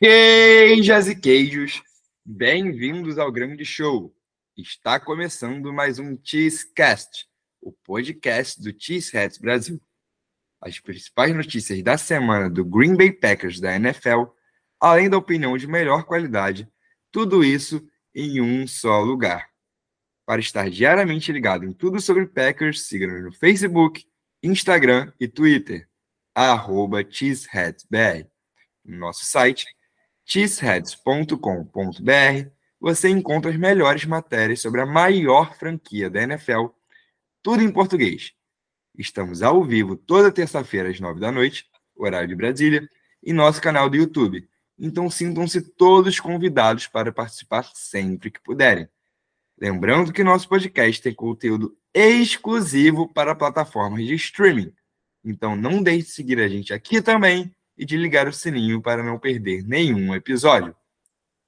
[0.00, 1.82] Queijas e queijos,
[2.24, 4.14] bem-vindos ao grande show.
[4.56, 7.26] Está começando mais um Cheesecast,
[7.60, 9.82] o podcast do Cheeseheads Brasil.
[10.60, 14.26] As principais notícias da semana do Green Bay Packers da NFL,
[14.78, 16.70] além da opinião de melhor qualidade,
[17.10, 19.50] tudo isso em um só lugar.
[20.24, 24.06] Para estar diariamente ligado em tudo sobre Packers, siga-nos no Facebook,
[24.44, 25.88] Instagram e Twitter,
[26.32, 28.30] arroba CheeseheadsBR.
[28.84, 29.66] No nosso site,
[30.28, 36.66] cheeseheads.com.br, você encontra as melhores matérias sobre a maior franquia da NFL,
[37.42, 38.34] tudo em português.
[38.96, 41.64] Estamos ao vivo toda terça-feira às nove da noite,
[41.96, 42.86] horário de Brasília,
[43.24, 44.46] em nosso canal do YouTube.
[44.78, 48.86] Então sintam-se todos convidados para participar sempre que puderem.
[49.58, 54.74] Lembrando que nosso podcast tem conteúdo exclusivo para plataformas de streaming.
[55.24, 59.02] Então não deixe de seguir a gente aqui também e de ligar o sininho para
[59.02, 60.76] não perder nenhum episódio.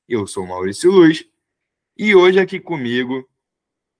[0.08, 1.26] Eu sou Maurício Luz
[1.96, 3.28] e hoje aqui comigo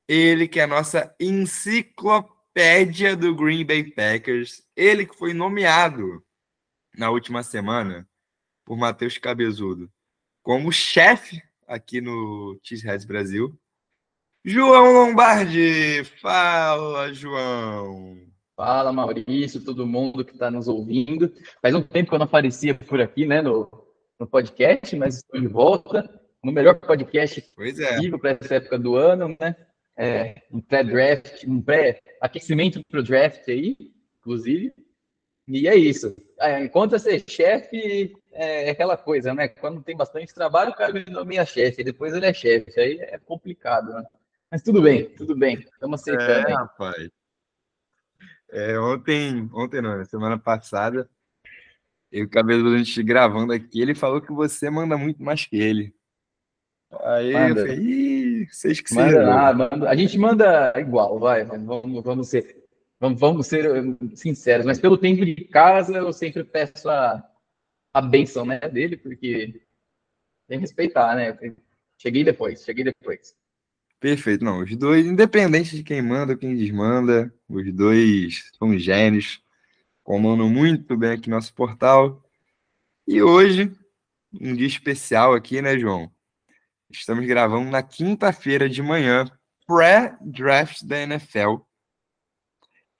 [0.09, 6.25] ele que é a nossa enciclopédia do Green Bay Packers, ele que foi nomeado
[6.97, 8.09] na última semana
[8.65, 9.91] por Matheus Cabezudo
[10.43, 13.59] como chefe aqui no Cheeseheads Brasil.
[14.45, 16.03] João Lombardi!
[16.21, 18.30] Fala, João!
[18.61, 21.33] Fala, Maurício, todo mundo que está nos ouvindo.
[21.63, 23.71] Faz um tempo que eu não aparecia por aqui, né, no,
[24.19, 27.95] no podcast, mas estou de volta no melhor podcast é.
[27.95, 29.57] possível para essa época do ano, né?
[29.97, 33.79] É, um pré-draft, um pré-aquecimento para o draft aí,
[34.19, 34.75] inclusive.
[35.49, 36.15] E é isso.
[36.39, 39.49] É, enquanto ser chefe, é aquela coisa, né?
[39.49, 42.79] Quando tem bastante trabalho, o cara me nomeia chefe, depois ele é chefe.
[42.79, 44.05] Aí é complicado, né?
[44.51, 45.55] Mas tudo bem, tudo bem.
[45.61, 46.49] Estamos aceitando.
[46.49, 47.20] É, rapaz.
[48.53, 51.09] É, ontem, ontem não, semana passada,
[52.11, 55.57] eu e o Cabelo gente gravando aqui, ele falou que você manda muito mais que
[55.57, 55.95] ele.
[57.05, 57.61] Aí manda.
[57.61, 62.29] eu falei, Ih, vocês que manda, ah, manda, A gente manda igual, vai, vamos, vamos
[62.29, 62.61] ser.
[62.99, 63.67] Vamos, vamos ser
[64.15, 67.27] sinceros, mas pelo tempo de casa eu sempre peço a,
[67.95, 69.63] a benção né, dele, porque
[70.47, 71.35] tem que respeitar, né?
[71.97, 73.35] Cheguei depois, cheguei depois.
[74.01, 74.63] Perfeito, não.
[74.63, 79.43] Os dois, independente de quem manda, quem desmanda, os dois são gênios,
[80.05, 82.25] comandam muito bem aqui nosso portal.
[83.07, 83.73] E hoje,
[84.33, 86.11] um dia especial aqui, né, João?
[86.89, 89.31] Estamos gravando na quinta-feira de manhã,
[89.67, 91.57] pré-draft da NFL.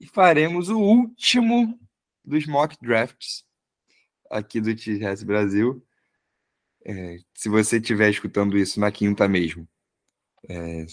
[0.01, 1.79] E faremos o último
[2.25, 3.45] dos mock drafts
[4.29, 5.85] aqui do TGS Brasil.
[6.85, 9.69] É, se você estiver escutando isso na quinta mesmo,
[10.49, 10.87] é,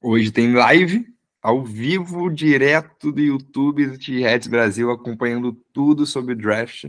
[0.00, 1.17] hoje tem live
[1.48, 6.84] ao vivo, direto do YouTube do T-Reds Brasil, acompanhando tudo sobre o draft.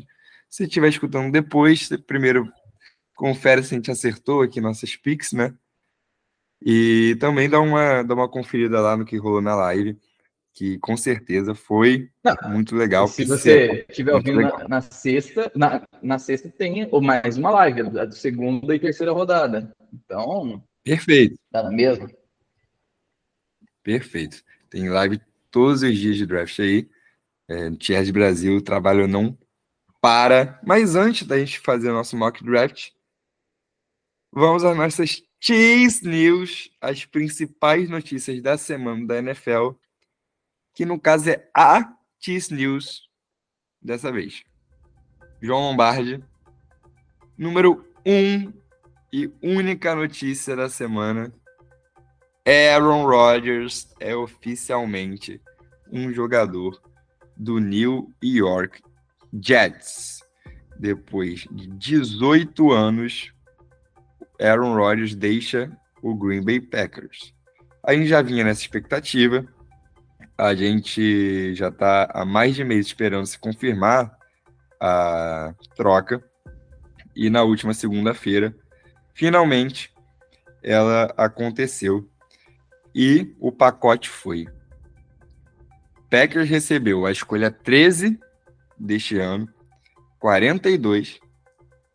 [0.49, 2.45] Se estiver escutando depois, primeiro
[3.15, 5.55] confere se a gente acertou aqui nossas picks, né?
[6.61, 9.97] E também dá uma, dá uma conferida lá no que rolou na live,
[10.53, 13.07] que com certeza foi Não, muito legal.
[13.07, 18.03] Se você estiver ouvindo na, na, sexta, na, na sexta tem mais uma live, a
[18.03, 19.71] do segunda e terceira rodada.
[19.93, 21.37] Então, Perfeito.
[21.49, 22.09] Tá na mesma?
[23.89, 24.43] Perfeito.
[24.69, 25.19] Tem live
[25.49, 26.87] todos os dias de draft aí.
[27.47, 29.35] É, Tier de Brasil, o trabalho não
[29.99, 30.61] para.
[30.63, 32.91] Mas antes da gente fazer o nosso mock draft,
[34.31, 39.71] vamos às nossas Cheese News, as principais notícias da semana da NFL,
[40.75, 43.09] que no caso é a Cheese News
[43.81, 44.43] dessa vez.
[45.41, 46.23] João Lombardi,
[47.35, 48.53] número 1 um
[49.11, 51.33] e única notícia da semana:
[52.45, 55.41] Aaron Rodgers é oficialmente
[55.91, 56.81] um jogador
[57.35, 58.81] do New York
[59.41, 60.19] Jets.
[60.79, 63.33] Depois de 18 anos,
[64.39, 65.71] Aaron Rodgers deixa
[66.01, 67.33] o Green Bay Packers.
[67.83, 69.45] A gente já vinha nessa expectativa,
[70.37, 74.17] a gente já está há mais de mês esperando se confirmar
[74.81, 76.23] a troca,
[77.15, 78.55] e na última segunda-feira
[79.19, 79.93] Finalmente,
[80.63, 82.09] ela aconteceu
[82.93, 84.47] e o pacote foi.
[86.09, 88.19] Packers recebeu a escolha 13
[88.77, 89.47] deste ano,
[90.19, 91.19] 42,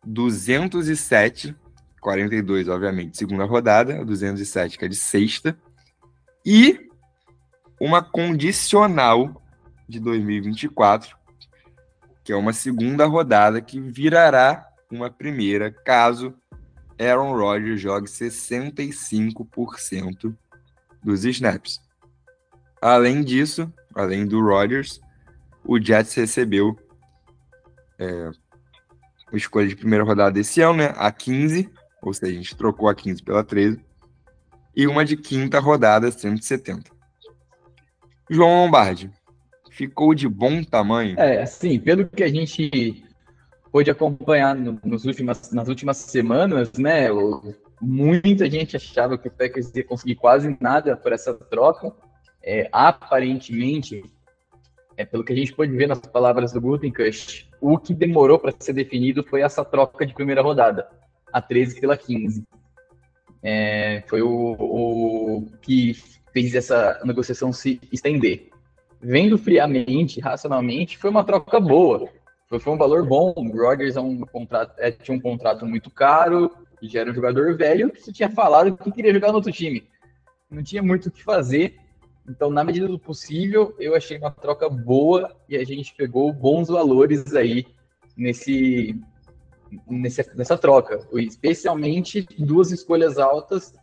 [0.05, 1.55] 207,
[1.99, 5.57] 42, obviamente, segunda rodada, 207 que é de sexta,
[6.45, 6.87] e
[7.79, 9.41] uma condicional
[9.87, 11.15] de 2024,
[12.23, 16.33] que é uma segunda rodada que virará uma primeira, caso
[16.99, 20.35] Aaron Rodgers jogue 65%
[21.05, 21.79] dos snaps.
[22.81, 24.99] Além disso, além do Rodgers,
[25.63, 26.77] o Jets recebeu
[27.99, 28.31] é,
[29.31, 30.93] escolha de primeira rodada desse ano, né?
[30.97, 31.69] A 15,
[32.01, 33.79] ou seja, a gente trocou a 15 pela 13,
[34.75, 36.91] e uma de quinta rodada, 170.
[38.29, 39.09] João Lombardi,
[39.71, 41.17] ficou de bom tamanho?
[41.19, 43.05] É, assim, pelo que a gente
[43.71, 47.11] pôde acompanhar no, nos últimas, nas últimas semanas, né?
[47.11, 51.93] O, muita gente achava que o Packers ia conseguir quase nada por essa troca.
[52.43, 54.03] É, aparentemente,
[54.97, 58.53] é, pelo que a gente pôde ver nas palavras do Gutenkust, o que demorou para
[58.57, 60.87] ser definido foi essa troca de primeira rodada,
[61.31, 62.43] a 13 pela 15.
[63.41, 65.93] É, foi o, o, que
[66.31, 68.49] fez essa negociação se estender.
[69.01, 72.09] Vendo friamente, racionalmente, foi uma troca boa.
[72.47, 73.33] Foi, foi um valor bom.
[73.35, 76.51] O Rodgers é um contrato, é, tinha um contrato muito caro,
[76.85, 79.87] e já era um jogador velho, que tinha falado que queria jogar no outro time.
[80.49, 81.79] Não tinha muito o que fazer
[82.27, 86.69] então, na medida do possível, eu achei uma troca boa e a gente pegou bons
[86.69, 87.67] valores aí
[88.17, 88.99] nesse,
[89.87, 93.73] nesse nessa troca, especialmente duas escolhas altas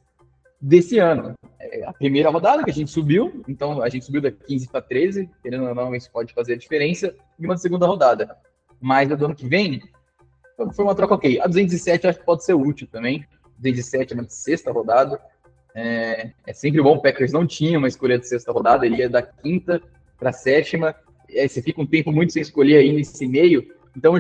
[0.61, 1.35] desse ano.
[1.61, 4.83] É a primeira rodada que a gente subiu, então a gente subiu da 15 para
[4.83, 8.37] 13, querendo ou não, isso pode fazer a diferença, e uma segunda rodada.
[8.81, 9.81] Mas do ano que vem,
[10.75, 11.41] foi uma troca ok.
[11.41, 13.27] A 207 acho que pode ser útil também.
[13.59, 15.21] 207 é uma sexta rodada.
[15.75, 16.97] É, é, sempre bom.
[16.97, 19.81] O Packers não tinha uma escolha de sexta rodada, ele ia da quinta
[20.19, 20.95] para sétima.
[21.29, 23.67] Você fica um tempo muito sem escolher aí nesse meio.
[23.97, 24.15] Então,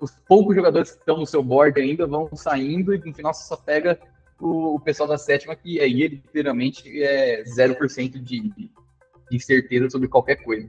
[0.00, 3.44] os poucos jogadores que estão no seu board ainda vão saindo e no final você
[3.44, 3.98] só pega
[4.38, 8.52] o, o pessoal da sétima, que aí literalmente é 0% de,
[9.30, 10.68] de certeza sobre qualquer coisa.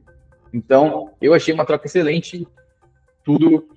[0.53, 2.47] Então, eu achei uma troca excelente,
[3.23, 3.67] tudo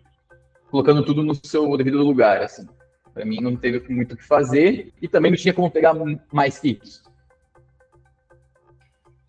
[0.70, 2.66] colocando tudo no seu devido lugar, assim.
[3.12, 5.94] Para mim não teve muito o que fazer e também não tinha como pegar
[6.32, 7.02] mais kits.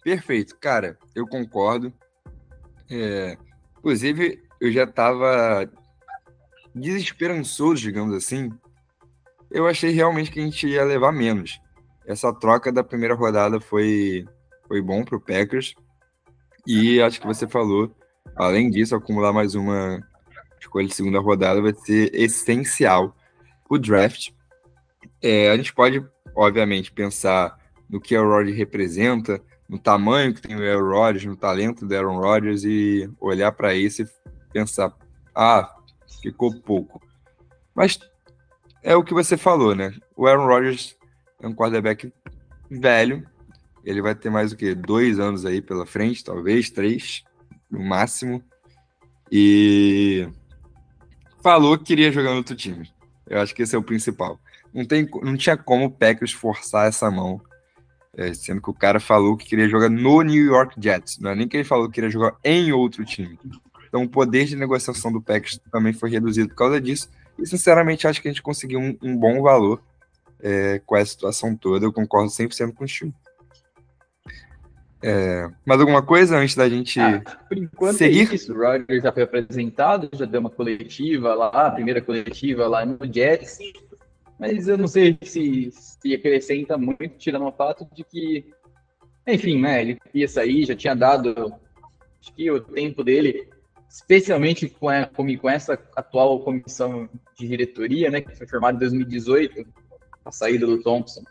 [0.04, 1.94] Perfeito, cara, eu concordo.
[2.90, 3.38] É,
[3.78, 5.70] inclusive, eu já estava
[6.74, 8.52] desesperançoso, digamos assim.
[9.52, 11.60] Eu achei realmente que a gente ia levar menos.
[12.06, 14.26] Essa troca da primeira rodada foi,
[14.68, 15.74] foi bom para o Packers.
[16.68, 17.96] E acho que você falou,
[18.36, 20.00] além disso, acumular mais uma
[20.60, 23.16] escolha de segunda rodada vai ser essencial
[23.70, 24.32] o draft.
[25.22, 26.04] É, a gente pode,
[26.36, 27.58] obviamente, pensar
[27.90, 31.96] no que o Rodgers representa, no tamanho que tem o Aaron Rodgers, no talento do
[31.96, 34.08] Aaron Rodgers e olhar para isso e
[34.52, 34.92] pensar,
[35.36, 35.76] ah,
[36.22, 37.02] ficou pouco.
[37.76, 38.00] Mas
[38.82, 39.94] é o que você falou, né?
[40.16, 40.98] O Aaron Rodgers
[41.40, 42.12] é um quarterback
[42.70, 43.28] velho,
[43.84, 47.24] ele vai ter mais o que dois anos aí pela frente, talvez três
[47.70, 48.44] no máximo,
[49.32, 50.28] e
[51.42, 52.92] falou que queria jogar no outro time.
[53.28, 54.40] Eu acho que esse é o principal.
[54.74, 57.42] Não, tem, não tinha como o Packers forçar essa mão,
[58.16, 61.20] é, sendo que o cara falou que queria jogar no New York Jets.
[61.20, 63.40] Não é nem que ele falou que queria jogar em outro time.
[63.88, 67.10] Então o poder de negociação do Packers também foi reduzido por causa disso.
[67.38, 69.82] E sinceramente acho que a gente conseguiu um, um bom valor
[70.42, 71.86] é, com essa situação toda.
[71.86, 73.14] Eu concordo 100% com o Steve.
[75.02, 78.32] É, mais alguma coisa antes da gente ah, por enquanto é seguir?
[78.32, 78.54] É isso.
[78.54, 82.98] O Rodgers já foi apresentado, já deu uma coletiva lá, a primeira coletiva lá no
[83.12, 83.60] Jets.
[84.38, 88.46] Mas eu não sei se, se acrescenta muito, tirando o fato de que,
[89.26, 91.54] enfim, né, ele ia sair, já tinha dado
[92.22, 93.50] acho que o tempo dele,
[93.90, 99.66] especialmente com, a, com essa atual comissão de diretoria, né, que foi formada em 2018,
[100.26, 101.24] a saída do Thompson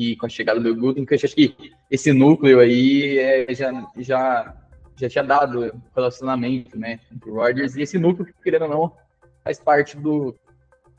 [0.00, 1.54] e com a chegada do Gutenkast, acho que
[1.90, 4.56] esse núcleo aí é, já, já,
[4.96, 8.96] já tinha dado relacionamento, né, entre o Rodgers, e esse núcleo, querendo ou não,
[9.44, 10.34] faz parte do,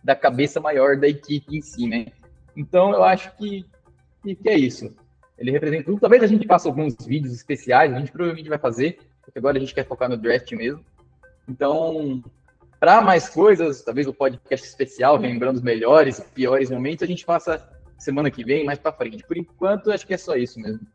[0.04, 2.08] da cabeça maior da equipe em si, né.
[2.56, 3.66] Então, eu acho que,
[4.22, 4.94] que, que é isso.
[5.38, 6.00] Ele representa tudo.
[6.00, 9.60] Talvez a gente faça alguns vídeos especiais, a gente provavelmente vai fazer, porque agora a
[9.60, 10.86] gente quer focar no draft mesmo.
[11.50, 12.24] Então,
[12.80, 17.26] para mais coisas, talvez o podcast especial, lembrando os melhores e piores momentos, a gente
[17.26, 17.68] faça
[18.02, 19.24] semana que vem, mais para frente.
[19.24, 20.86] Por enquanto, acho que é só isso mesmo.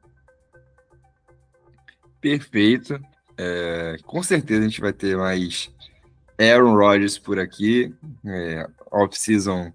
[2.20, 3.00] Perfeito.
[3.38, 5.70] É, com certeza a gente vai ter mais
[6.38, 7.94] Aaron Rodgers por aqui.
[8.24, 9.72] É, Off-season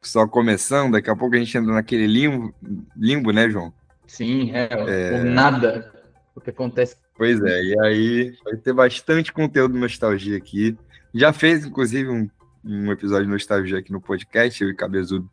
[0.00, 2.54] só começando, daqui a pouco a gente entra naquele limbo,
[2.96, 3.72] limbo né, João?
[4.06, 5.22] Sim, é, é...
[5.22, 5.92] nada
[6.34, 6.96] o que acontece.
[7.16, 10.78] Pois é, e aí vai ter bastante conteúdo nostalgia aqui.
[11.12, 12.30] Já fez, inclusive, um,
[12.64, 15.28] um episódio de nostalgia aqui no podcast, eu e Cabezudo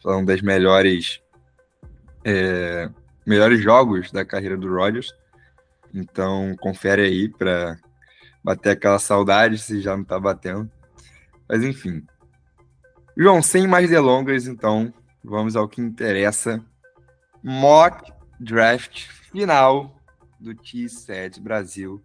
[0.00, 1.20] são das melhores
[2.24, 2.90] é,
[3.24, 5.14] melhores jogos da carreira do Rodgers.
[5.94, 7.78] Então, confere aí para
[8.42, 10.70] bater aquela saudade se já não está batendo.
[11.48, 12.04] Mas enfim.
[13.16, 14.92] João, sem mais delongas, então,
[15.24, 16.62] vamos ao que interessa.
[17.42, 19.96] Mock draft final
[20.38, 22.02] do T7 Brasil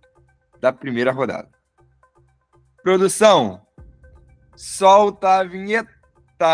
[0.59, 1.49] da primeira rodada.
[2.83, 3.61] Produção,
[4.55, 6.00] solta a vinheta!
[6.41, 6.47] Go,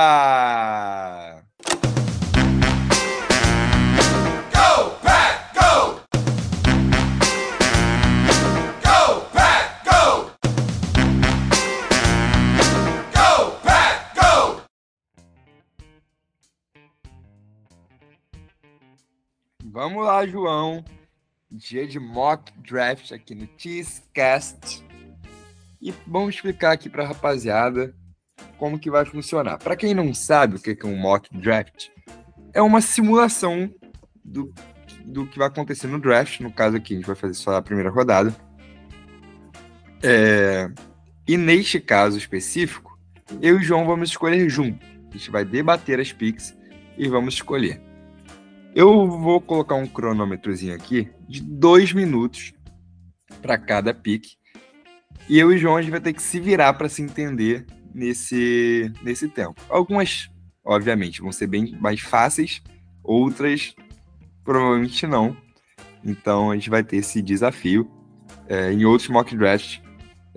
[5.01, 6.01] Pack, go!
[8.83, 10.31] Go, Pack, go!
[13.13, 14.61] Go, Pack, go!
[19.63, 20.83] Vamos lá, João.
[21.49, 24.83] Dia de mock draft aqui no Cheesecast.
[25.81, 27.95] E vamos explicar aqui para a rapaziada
[28.57, 29.57] como que vai funcionar.
[29.57, 31.89] Para quem não sabe o que é um mock draft,
[32.53, 33.71] é uma simulação
[34.23, 34.53] do,
[35.05, 36.39] do que vai acontecer no draft.
[36.39, 38.35] No caso aqui, a gente vai fazer só a primeira rodada.
[40.01, 40.69] É,
[41.27, 42.97] e neste caso específico,
[43.41, 44.85] eu e o João vamos escolher junto.
[45.09, 46.55] A gente vai debater as picks
[46.97, 47.81] e vamos escolher.
[48.75, 52.53] Eu vou colocar um cronômetrozinho aqui de dois minutos
[53.41, 54.25] para cada pick.
[55.27, 57.65] E eu e o João a gente vai ter que se virar para se entender
[57.93, 59.61] nesse, nesse tempo.
[59.69, 60.29] Algumas,
[60.63, 62.61] obviamente, vão ser bem mais fáceis,
[63.03, 63.75] outras
[64.43, 65.35] provavelmente não.
[66.03, 67.91] Então a gente vai ter esse desafio.
[68.47, 69.81] É, em outros mock drafts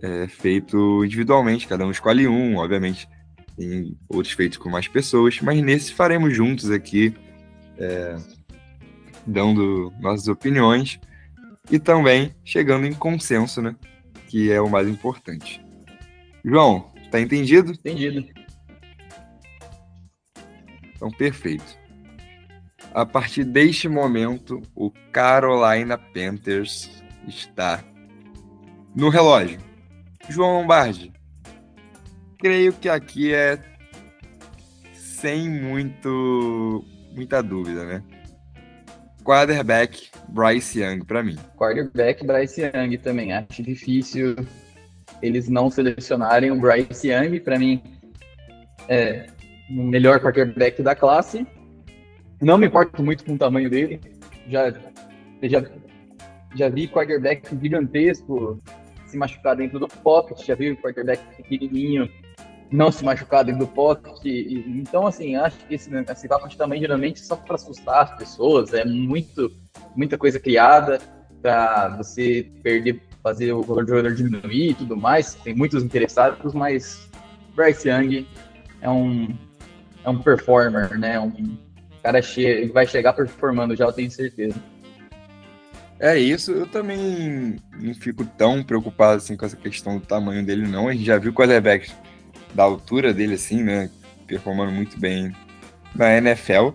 [0.03, 3.09] é, feito individualmente, cada um escolhe um, obviamente.
[3.57, 7.15] Tem outros feitos com mais pessoas, mas nesse faremos juntos aqui
[7.79, 8.17] é,
[9.27, 10.99] dando nossas opiniões
[11.71, 13.77] e também chegando em consenso, né?
[14.29, 15.65] Que é o mais importante.
[16.45, 17.73] João, tá entendido?
[17.73, 18.27] Entendido.
[20.95, 21.79] Então, perfeito.
[22.93, 27.83] A partir deste momento, o Carolina Panthers está
[28.95, 29.61] no relógio.
[30.29, 31.13] João Lombardi,
[32.39, 33.59] creio que aqui é
[34.93, 38.03] sem muito muita dúvida, né?
[39.25, 41.37] Quarterback Bryce Young para mim.
[41.57, 43.33] Quarterback Bryce Young também.
[43.33, 44.37] Acho difícil
[45.23, 47.41] eles não selecionarem o Bryce Young.
[47.41, 47.83] Para mim,
[48.89, 49.27] é
[49.71, 51.47] o melhor quarterback da classe.
[52.41, 54.01] Não me importo muito com o tamanho dele.
[54.49, 54.73] Já,
[55.43, 55.65] já,
[56.55, 58.61] já vi quarterback gigantesco
[59.07, 60.45] se machucar dentro do pocket.
[60.45, 62.09] Já vi quarterback pequenininho
[62.71, 64.25] não se machucar dentro do pocket.
[64.25, 68.17] Então, assim, acho que esse, esse papo de tamanho geralmente é só para assustar as
[68.17, 68.73] pessoas.
[68.73, 69.51] É muito,
[69.97, 70.99] muita coisa criada
[71.43, 75.35] para você perder, fazer o jogador diminuir e tudo mais.
[75.35, 77.09] Tem muitos interessados, mas
[77.55, 78.27] Bryce Young
[78.81, 79.37] é um,
[80.05, 81.19] é um performer, né?
[81.21, 81.57] Um
[82.03, 84.61] cara che vai chegar performando, já eu tenho certeza.
[85.99, 90.67] É isso, eu também não fico tão preocupado assim com essa questão do tamanho dele,
[90.67, 90.89] não.
[90.89, 91.95] A gente já viu quarterbacks
[92.55, 93.91] da altura dele, assim, né?
[94.27, 95.35] Performando muito bem
[95.95, 96.71] na NFL.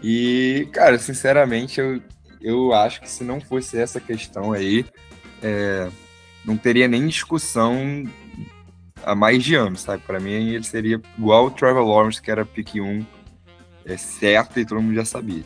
[0.00, 2.00] E, cara, sinceramente, eu,
[2.40, 4.84] eu acho que se não fosse essa questão aí,
[5.44, 5.88] é,
[6.44, 8.04] não teria nem discussão
[9.04, 10.02] há mais de anos, sabe?
[10.06, 13.04] Para mim, ele seria igual o Trevor Lawrence, que era pick 1,
[13.84, 15.44] é certo e todo mundo já sabia.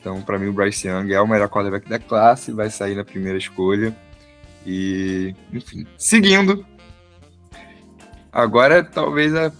[0.00, 3.04] Então, para mim, o Bryce Young é o melhor quarterback da classe, vai sair na
[3.04, 3.96] primeira escolha.
[4.66, 6.66] E, enfim, seguindo,
[8.32, 9.52] Agora talvez a,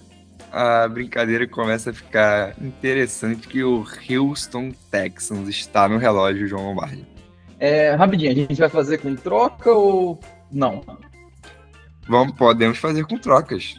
[0.50, 7.06] a brincadeira comece a ficar interessante que o Houston Texans está no relógio João Lombardi.
[7.62, 10.18] É, rapidinho, a gente vai fazer com troca ou
[10.50, 10.82] não?
[12.08, 13.76] Vamos, podemos fazer com trocas.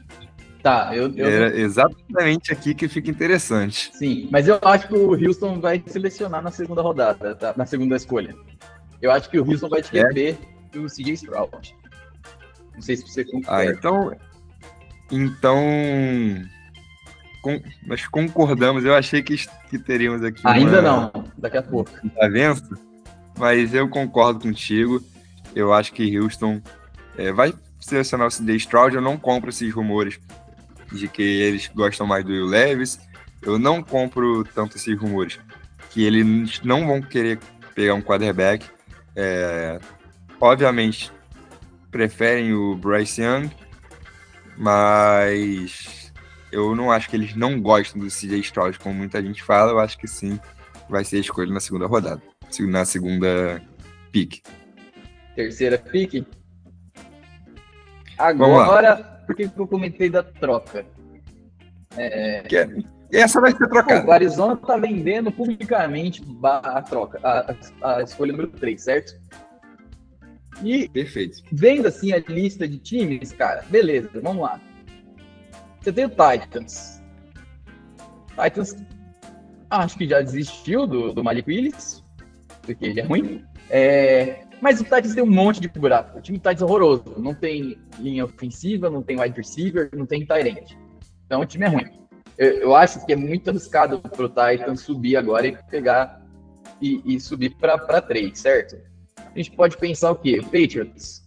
[0.61, 1.27] Tá, eu, eu...
[1.27, 3.91] É exatamente aqui que fica interessante.
[3.93, 7.53] Sim, mas eu acho que o Houston vai selecionar na segunda rodada, tá?
[7.57, 8.33] na segunda escolha.
[9.01, 10.37] Eu acho que o Houston vai te é.
[10.77, 11.75] o CJ Stroud.
[12.73, 13.53] Não sei se você concorda.
[13.53, 14.15] Ah, então
[15.11, 15.61] então,
[17.41, 18.85] com, nós concordamos.
[18.85, 19.35] Eu achei que,
[19.69, 20.41] que teríamos aqui.
[20.45, 21.91] Ainda uma, não, daqui a pouco.
[22.21, 22.92] Avanço,
[23.37, 25.01] mas eu concordo contigo.
[25.55, 26.61] Eu acho que Houston
[27.17, 28.95] é, vai selecionar o CD Stroud.
[28.95, 30.19] Eu não compro esses rumores
[30.91, 32.99] de que eles gostam mais do Will Levis.
[33.41, 35.39] Eu não compro tanto esses rumores
[35.89, 37.39] que eles não vão querer
[37.75, 38.65] pegar um quarterback.
[39.15, 39.79] É,
[40.39, 41.11] obviamente,
[41.91, 43.49] preferem o Bryce Young
[44.57, 46.11] mas
[46.51, 49.71] eu não acho que eles não gostam do CJ Stroud, como muita gente fala.
[49.71, 50.39] Eu acho que sim,
[50.89, 52.21] vai ser escolha na segunda rodada,
[52.61, 53.61] na segunda
[54.11, 54.43] pick.
[55.35, 56.25] Terceira pick?
[58.17, 60.85] Agora, por que eu comentei da troca?
[61.97, 62.43] É...
[63.11, 64.07] Essa vai ser trocada.
[64.07, 69.13] o Arizona está vendendo publicamente a troca, a, a, a escolha número 3, certo?
[70.63, 71.43] E Perfeito.
[71.51, 74.59] vendo assim a lista de times, cara, beleza, vamos lá.
[75.79, 77.01] Você tem o Titans.
[78.29, 78.75] Titans,
[79.69, 82.02] acho que já desistiu do, do Malik Willis,
[82.65, 83.43] porque ele é ruim.
[83.69, 86.17] É, Mas o Titans tem um monte de buraco.
[86.17, 87.03] O time do Titans é horroroso.
[87.17, 90.77] Não tem linha ofensiva, não tem wide receiver, não tem tight.
[91.25, 91.85] Então o time é ruim.
[92.37, 96.21] Eu, eu acho que é muito arriscado pro Titans subir agora e pegar
[96.81, 98.77] e, e subir para 3, certo?
[99.17, 100.39] A gente pode pensar o quê?
[100.41, 101.23] Patriots.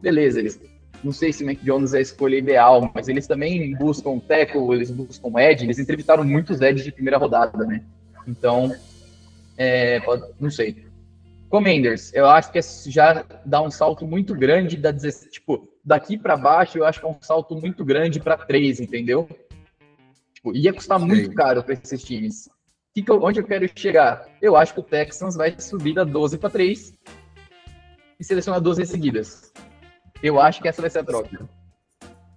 [0.00, 0.60] Beleza, eles
[1.02, 4.74] não sei se o Mac Jones é a escolha ideal, mas eles também buscam tackle,
[4.74, 7.82] eles buscam edge, eles entrevistaram muitos edges de primeira rodada, né?
[8.26, 8.74] Então,
[9.56, 10.00] é,
[10.38, 10.86] não sei.
[11.48, 12.60] Commanders, eu acho que
[12.90, 17.08] já dá um salto muito grande da tipo, daqui para baixo, eu acho que é
[17.08, 19.28] um salto muito grande para três, entendeu?
[20.34, 21.06] Tipo, ia custar Sim.
[21.06, 22.48] muito caro para esses times.
[22.92, 24.26] Que que eu, onde eu quero chegar?
[24.40, 26.94] Eu acho que o Texans vai subir da 12 para 3
[28.18, 29.52] e selecionar 12 seguidas.
[30.22, 31.48] Eu acho que essa vai ser a troca.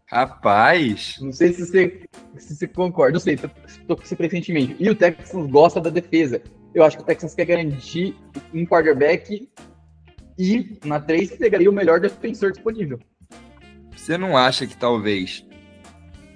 [0.06, 1.18] Rapaz!
[1.22, 2.08] Não sei se você,
[2.38, 4.76] se você concorda, não sei, estou com esse pressentimento.
[4.80, 6.42] E o Texans gosta da defesa.
[6.74, 8.16] Eu acho que o Texans quer garantir
[8.54, 9.50] um quarterback
[10.38, 13.00] e na 3 pegaria o melhor defensor disponível.
[13.96, 15.46] Você não acha que talvez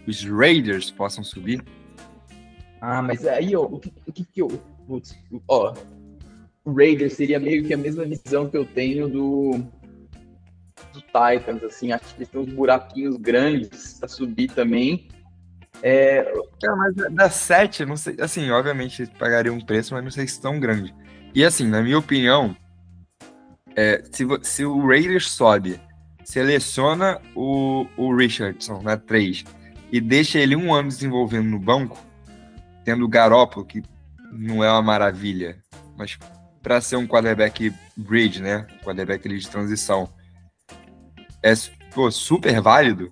[0.08, 1.64] os Raiders possam subir?
[2.82, 4.50] Ah, mas aí, ó, o que, o que, que eu.
[4.86, 5.18] Putz,
[5.48, 5.74] ó,
[6.66, 9.64] o Raiders seria meio que a mesma visão que eu tenho do,
[10.92, 15.08] do Titans, assim, acho que eles têm uns buraquinhos grandes para subir também.
[15.86, 16.26] É...
[16.78, 20.58] mas da 7, não sei, assim, obviamente pagaria um preço, mas não sei se tão
[20.58, 20.96] grande.
[21.36, 22.56] E assim, na minha opinião,
[23.76, 25.82] é, se, se o Raiders sobe,
[26.24, 29.44] seleciona o, o Richardson na 3
[29.92, 32.00] e deixa ele um ano desenvolvendo no banco,
[32.86, 33.84] tendo o Garoppolo, que
[34.32, 35.58] não é uma maravilha,
[35.98, 36.18] mas
[36.62, 38.66] para ser um quarterback bridge, né?
[38.84, 40.10] Quarterback de transição,
[41.44, 41.54] é
[41.94, 43.12] pô, super válido,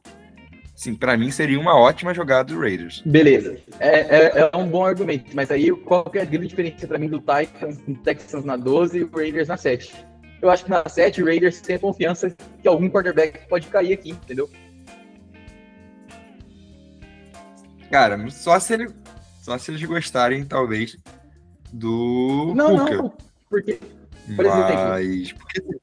[0.81, 3.03] sim, para mim seria uma ótima jogada do Raiders.
[3.05, 6.87] Beleza, é, é, é um bom argumento, mas aí qual que é a grande diferença
[6.87, 9.93] para mim do Titans, do Texans na 12 e o Raiders na 7?
[10.41, 13.93] Eu acho que na 7 o Raiders tem a confiança que algum quarterback pode cair
[13.93, 14.49] aqui, entendeu?
[17.91, 18.89] Cara, só se, ele,
[19.43, 20.97] só se eles gostarem, talvez,
[21.71, 23.13] do Não, não,
[23.47, 23.79] porque,
[24.35, 24.47] por Mas...
[24.47, 25.81] exemplo, porque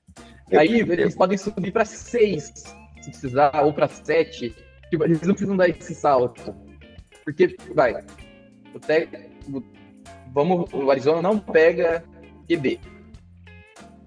[0.56, 2.52] Aí eles podem subir para 6,
[3.00, 4.66] se precisar, ou para 7.
[4.90, 6.54] Tipo, eles não precisam dar esse salto.
[7.24, 7.94] Porque, vai,
[8.74, 9.08] o te,
[10.32, 12.04] vamos, o Arizona não pega
[12.48, 12.80] QB.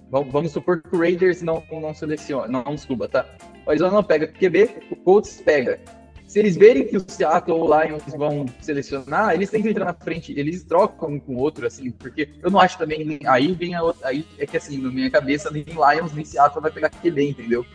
[0.09, 3.25] Vamos, vamos supor que o Raiders não, não seleciona, não suba, tá?
[3.65, 5.79] O Arizona não pega QB, o Colts pega.
[6.27, 9.83] Se eles verem que o Seattle ou o Lions vão selecionar, eles têm que entrar
[9.83, 13.19] na frente, eles trocam um com o outro, assim, porque eu não acho também.
[13.25, 14.07] Aí vem a outra.
[14.07, 17.65] Aí é que assim, na minha cabeça, nem Lions nem Seattle vai pegar QB, entendeu?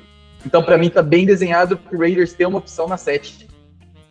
[0.46, 3.48] Então, para mim, tá bem desenhado pro Raiders ter uma opção na 7.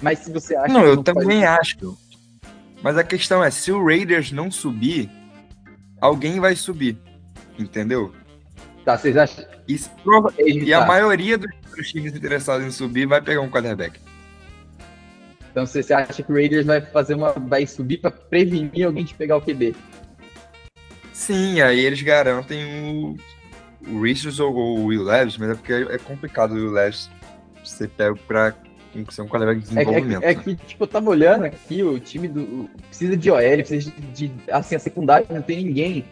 [0.02, 0.74] Mas se você acha.
[0.74, 1.60] Não, eu não também faz...
[1.62, 1.98] acho.
[2.84, 5.10] Mas a questão é: se o Raiders não subir,
[6.02, 6.98] alguém vai subir.
[7.58, 8.14] Entendeu?
[8.84, 9.46] Tá, vocês acham?
[9.66, 9.90] Isso,
[10.46, 14.00] e a maioria dos times interessados em subir vai pegar um quarterback.
[15.50, 17.32] Então você acha que o Raiders vai fazer uma.
[17.32, 19.74] vai subir para prevenir alguém de pegar o QB?
[21.14, 23.16] Sim, aí eles garantem o,
[23.88, 27.10] o Richards ou o Will Levis, mas é porque é complicado o Will Levis
[27.64, 28.56] ser pego para
[29.10, 30.24] ser um quarterback de desenvolvimento.
[30.24, 32.70] É, é, é, que, tipo, eu tava olhando aqui, o time do.
[32.88, 34.28] Precisa de OL, precisa de.
[34.28, 36.06] de assim, a secundária não tem ninguém.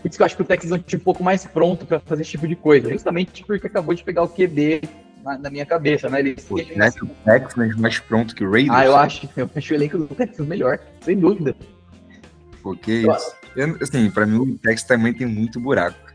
[0.00, 1.84] Por isso que eu acho que o Texas é um time um pouco mais pronto
[1.84, 2.90] para fazer esse tipo de coisa.
[2.90, 4.82] Justamente porque acabou de pegar o QB
[5.24, 6.20] na, na minha cabeça, né?
[6.20, 8.76] Eles, Pô, né, assim, o Texans mais pronto que o Raiders?
[8.76, 11.54] Ah, eu acho, eu acho o elenco do Texas melhor, sem dúvida.
[12.62, 13.04] Porque.
[13.56, 16.07] Eu, assim, pra mim o Texas também tem muito buraco.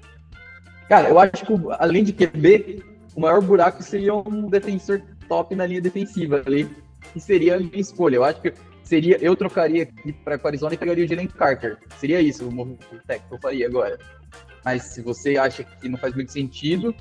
[0.94, 2.84] Cara, eu acho que além de QB,
[3.16, 6.70] o maior buraco seria um defensor top na linha defensiva ali,
[7.12, 8.18] que seria a minha escolha.
[8.18, 8.54] Eu acho que
[8.84, 11.80] seria, eu trocaria aqui para Arizona e pegaria o Jalen Carter.
[11.98, 13.98] Seria isso o movimento que eu faria agora.
[14.64, 16.94] Mas se você acha que não faz muito sentido,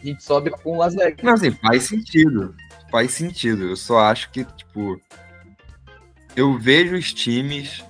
[0.00, 1.22] a gente sobe com Las Vegas.
[1.22, 2.54] Não, assim, faz sentido.
[2.90, 3.64] Faz sentido.
[3.64, 4.98] Eu só acho que, tipo,
[6.34, 7.84] eu vejo os times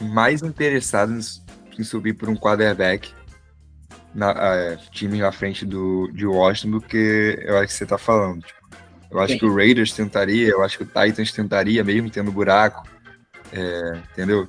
[0.00, 1.44] mais interessados
[1.78, 3.17] em subir por um quarterback
[4.14, 7.98] na, é, time na frente do, de Washington do que eu acho que você tá
[7.98, 8.42] falando.
[8.42, 8.58] Tipo,
[9.10, 9.38] eu acho Sim.
[9.38, 12.86] que o Raiders tentaria, eu acho que o Titans tentaria, mesmo tendo buraco.
[13.52, 14.48] É, entendeu?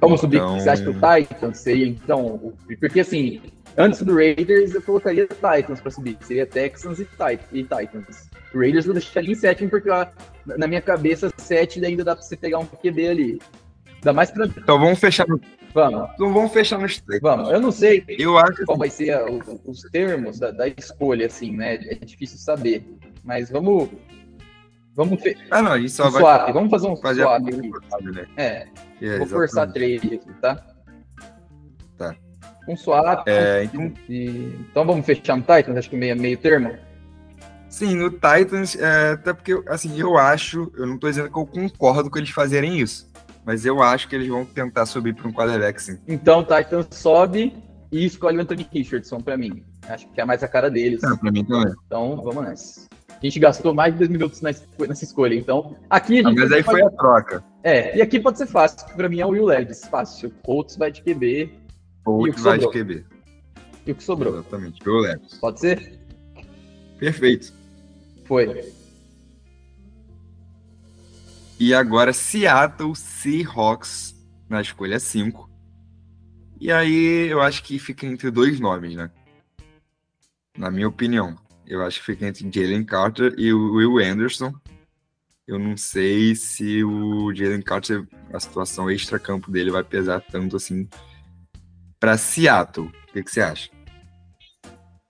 [0.00, 0.38] Vamos subir.
[0.38, 0.58] Então...
[0.58, 2.54] Você acha que o Titans seria, então.
[2.80, 3.40] Porque assim,
[3.76, 6.16] Antes do Raiders, eu colocaria Titans para subir.
[6.22, 7.08] Seria Texans e,
[7.52, 8.28] e Titans.
[8.52, 10.06] O Raiders eu deixaria em sétimo, porque ó,
[10.44, 13.38] na minha cabeça, sete ainda dá para você pegar um QB ali.
[13.96, 14.46] Ainda mais pra...
[14.46, 15.40] Então vamos fechar no.
[15.72, 16.10] Vamos.
[16.14, 17.20] Então vamos fechar nos três.
[17.20, 17.48] Vamos.
[17.48, 19.24] Eu não sei eu acho qual vai ser a,
[19.64, 21.74] os termos da, da, escolha, assim, né?
[21.74, 22.84] É difícil saber.
[23.22, 23.88] Mas vamos.
[24.94, 25.36] Vamos fe...
[25.50, 26.22] Ah, não, só um vai.
[26.22, 26.52] Swap.
[26.52, 28.10] Vamos fazer um fazer swap aqui.
[28.10, 28.26] Né?
[28.36, 28.66] É.
[29.00, 29.18] é.
[29.18, 30.66] Vou forçar três aqui, tá?
[31.96, 32.16] Tá.
[32.66, 33.26] com swap.
[33.28, 36.76] É, então- e- então vamos fechar no Titans, acho que meio, meio termo.
[37.68, 41.46] Sim, no Titans, é, até porque, assim, eu acho, eu não tô dizendo que eu
[41.46, 43.09] concordo com eles fazerem isso,
[43.50, 45.98] mas eu acho que eles vão tentar subir para um quarterback, sim.
[46.06, 47.52] Então o Titans sobe
[47.90, 49.64] e escolhe o Anthony Richardson pra mim.
[49.88, 51.02] Acho que é mais a cara deles.
[51.02, 51.74] É, pra mim também.
[51.84, 52.86] Então vamos nessa.
[53.10, 54.64] A gente gastou mais de dois minutos nessa,
[55.02, 55.34] escolha.
[55.34, 57.42] Então, aqui a Ah, gente mas aí foi a troca.
[57.64, 58.86] É, e aqui pode ser fácil.
[58.94, 60.28] Pra mim é o Will Levis, fácil.
[60.28, 61.50] O Colts vai de QB
[62.32, 62.70] que vai de?
[62.70, 63.04] QB.
[63.84, 64.34] e o que sobrou.
[64.34, 65.22] Exatamente, eu levo.
[65.40, 65.98] Pode ser?
[67.00, 67.52] Perfeito.
[68.26, 68.72] Foi.
[71.60, 74.16] E agora Seattle Seahawks
[74.48, 75.46] na escolha 5.
[76.58, 79.10] E aí eu acho que fica entre dois nomes, né?
[80.56, 81.38] Na minha opinião.
[81.66, 84.54] Eu acho que fica entre Jalen Carter e o Will Anderson.
[85.46, 90.88] Eu não sei se o Jalen Carter, a situação extra-campo dele vai pesar tanto assim
[91.98, 92.86] para Seattle.
[92.86, 93.70] O que, que você acha?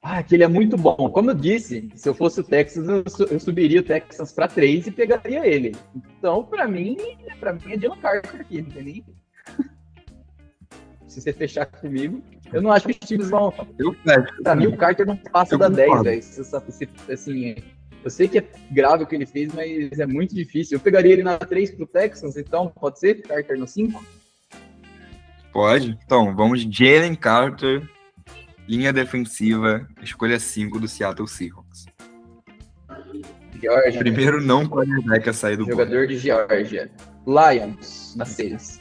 [0.03, 1.11] Ah, que ele é muito bom.
[1.11, 4.49] Como eu disse, se eu fosse o Texas, eu, su- eu subiria o Texas pra
[4.49, 5.77] 3 e pegaria ele.
[6.19, 6.97] Então, pra mim,
[7.39, 9.05] pra mim é Dylan Carter aqui, não tem nem.
[11.07, 13.53] Se você fechar comigo, eu não acho que os times vão.
[14.45, 16.05] Pra mim, o Carter não passa Eu da 10, concordo.
[16.05, 16.23] velho.
[17.13, 17.55] Assim,
[18.05, 20.77] eu sei que é grave o que ele fez, mas é muito difícil.
[20.79, 23.23] Eu pegaria ele na 3 pro Texans, então pode ser?
[23.23, 24.03] Carter no 5?
[25.53, 25.99] Pode.
[26.07, 27.83] Então, vamos Jalen Carter,
[28.71, 31.87] linha defensiva, escolha 5 do Seattle Seahawks.
[33.61, 33.99] Georgia.
[33.99, 35.67] Primeiro não quarterback a sair do.
[35.67, 36.91] Jogador de Georgia.
[37.27, 38.81] Lions na 6.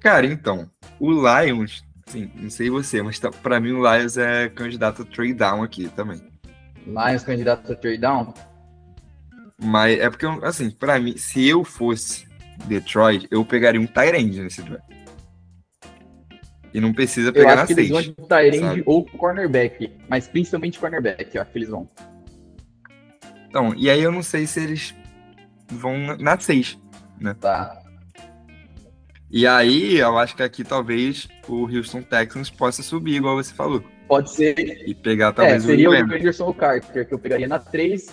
[0.00, 4.48] Cara, então, o Lions, assim, não sei você, mas tá, pra mim o Lions é
[4.48, 6.22] candidato a trade down aqui também.
[6.86, 8.32] Lions candidato a trade down.
[9.60, 12.28] Mas é porque, assim, pra mim, se eu fosse
[12.66, 14.97] Detroit, eu pegaria um Tyrande nesse draft.
[16.72, 18.60] E não precisa Eu pegar na acho que eles 6.
[18.60, 21.88] vão de ou cornerback, mas principalmente cornerback, eu acho que eles vão.
[23.48, 24.94] Então, e aí eu não sei se eles
[25.70, 26.78] vão na- na 6.
[27.40, 27.82] Tá.
[29.30, 33.82] E aí, eu acho que aqui talvez o Houston Texans possa subir, igual você falou.
[34.06, 34.54] Pode ser.
[34.88, 36.20] E pegar É, talvez seria o o Will Anderson.
[36.22, 38.08] Anderson ou Carter, que eu pegaria na 3.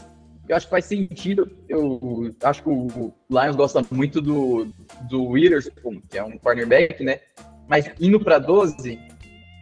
[0.48, 1.50] Eu acho que faz sentido.
[1.70, 4.68] Eu acho que o Lions gosta muito do,
[5.10, 7.20] do Witherspoon, que é um cornerback, né?
[7.68, 9.00] Mas indo para 12,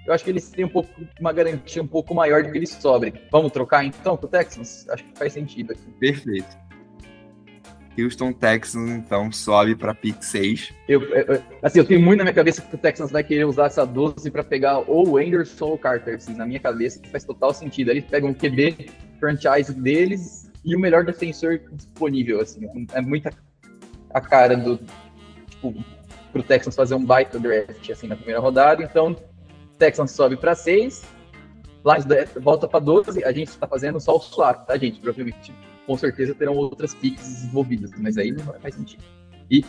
[0.05, 0.89] eu acho que eles têm um pouco,
[1.19, 3.13] uma garantia um pouco maior de que eles sobrem.
[3.31, 4.87] Vamos trocar então pro Texans?
[4.89, 5.91] Acho que faz sentido aqui.
[5.99, 6.63] Perfeito.
[7.97, 10.73] Houston Texans, então, sobe para pick 6.
[10.87, 13.67] Eu, eu- assim, eu tenho muito na minha cabeça que o Texans vai querer usar
[13.67, 16.15] essa 12 para pegar ou o Anderson ou o Carter.
[16.15, 17.91] Assim, na minha cabeça faz total sentido.
[17.91, 18.89] Eles pegam o QB
[19.19, 22.41] franchise deles e o melhor defensor disponível.
[22.41, 22.61] Assim,
[22.93, 23.29] é muita
[24.11, 24.79] a cara do
[25.49, 25.73] tipo,
[26.33, 28.83] pro Texans fazer um baita draft assim na primeira rodada.
[28.83, 29.15] Então,
[29.77, 31.03] Texans sobe para 6,
[31.85, 32.05] Lions
[32.41, 33.23] volta para 12.
[33.23, 34.99] A gente está fazendo só o swap, tá, gente?
[34.99, 35.53] Provavelmente,
[35.85, 39.03] com certeza terão outras picks envolvidas, mas aí não faz sentido.
[39.49, 39.63] E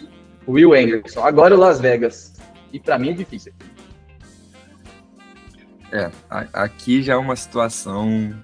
[0.48, 1.20] Will Anderson.
[1.24, 2.34] Agora o Las Vegas.
[2.72, 3.52] E pra mim é difícil.
[5.92, 6.10] É,
[6.52, 8.34] aqui já é uma situação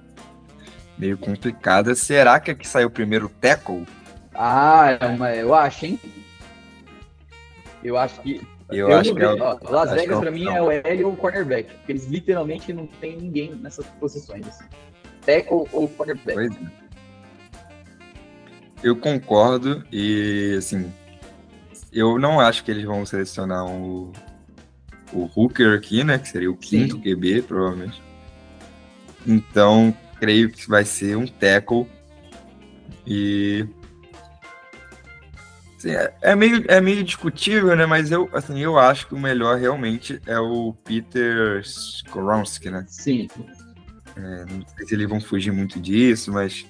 [0.97, 1.95] meio complicada.
[1.95, 3.87] Será que aqui saiu primeiro o tackle?
[4.35, 6.01] Ah, é uma- eu acho, hein?
[7.83, 8.41] Eu acho que.
[8.69, 11.13] Eu, eu acho que é ó, Las Vegas é pra mim é o L ou
[11.13, 11.75] o cornerback.
[11.75, 14.47] Porque eles literalmente não tem ninguém nessas posições.
[14.47, 14.65] assim.
[15.27, 16.35] Tackle ou cornerback.
[16.35, 16.81] Pois é.
[18.83, 20.91] Eu concordo e, assim,
[21.93, 24.13] eu não acho que eles vão selecionar o,
[25.13, 26.19] o Hooker aqui, né?
[26.19, 27.03] Que seria o quinto Sim.
[27.03, 28.03] QB, provavelmente.
[29.27, 31.87] Então, creio que vai ser um tackle.
[33.07, 33.67] E...
[35.81, 37.87] assim, é, é meio, é meio discutível, né?
[37.87, 42.85] Mas eu, assim, eu acho que o melhor realmente é o Peter Skoronski, né?
[42.87, 43.29] Sim.
[44.17, 46.67] É, não sei se eles vão fugir muito disso, mas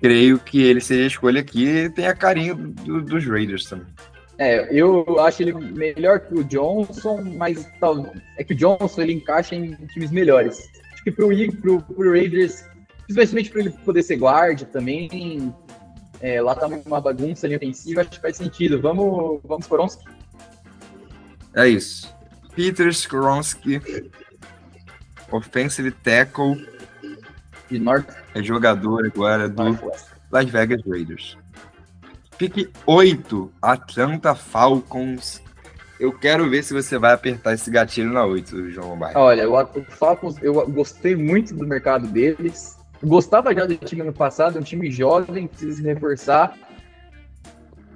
[0.00, 3.86] creio que ele seria a escolha aqui e tem a carinha do- dos Raiders também.
[4.38, 9.12] É, eu acho ele melhor que o Johnson, mas tal, é que o Johnson ele
[9.12, 10.66] encaixa em times melhores.
[10.94, 11.28] Acho que pro,
[11.60, 12.64] pro, pro Raiders,
[13.06, 15.54] especialmente para ele poder ser guarda também,
[16.20, 18.80] é, lá tá uma bagunça ali ofensiva, acho que faz sentido.
[18.80, 19.98] Vamos, vamos por uns.
[21.54, 22.14] É isso.
[22.54, 23.80] Peter Skoronski,
[25.30, 26.66] offensive tackle,
[27.70, 30.06] de North, é jogador agora do Northwest.
[30.30, 31.38] Las Vegas Raiders.
[32.36, 35.42] Pique 8, Atlanta Falcons.
[35.98, 39.18] Eu quero ver se você vai apertar esse gatilho na 8, João Lombardi.
[39.18, 42.79] Olha, o Falcons, eu gostei muito do mercado deles.
[43.02, 46.56] Gostava já do time ano passado, é um time jovem, precisa se reforçar.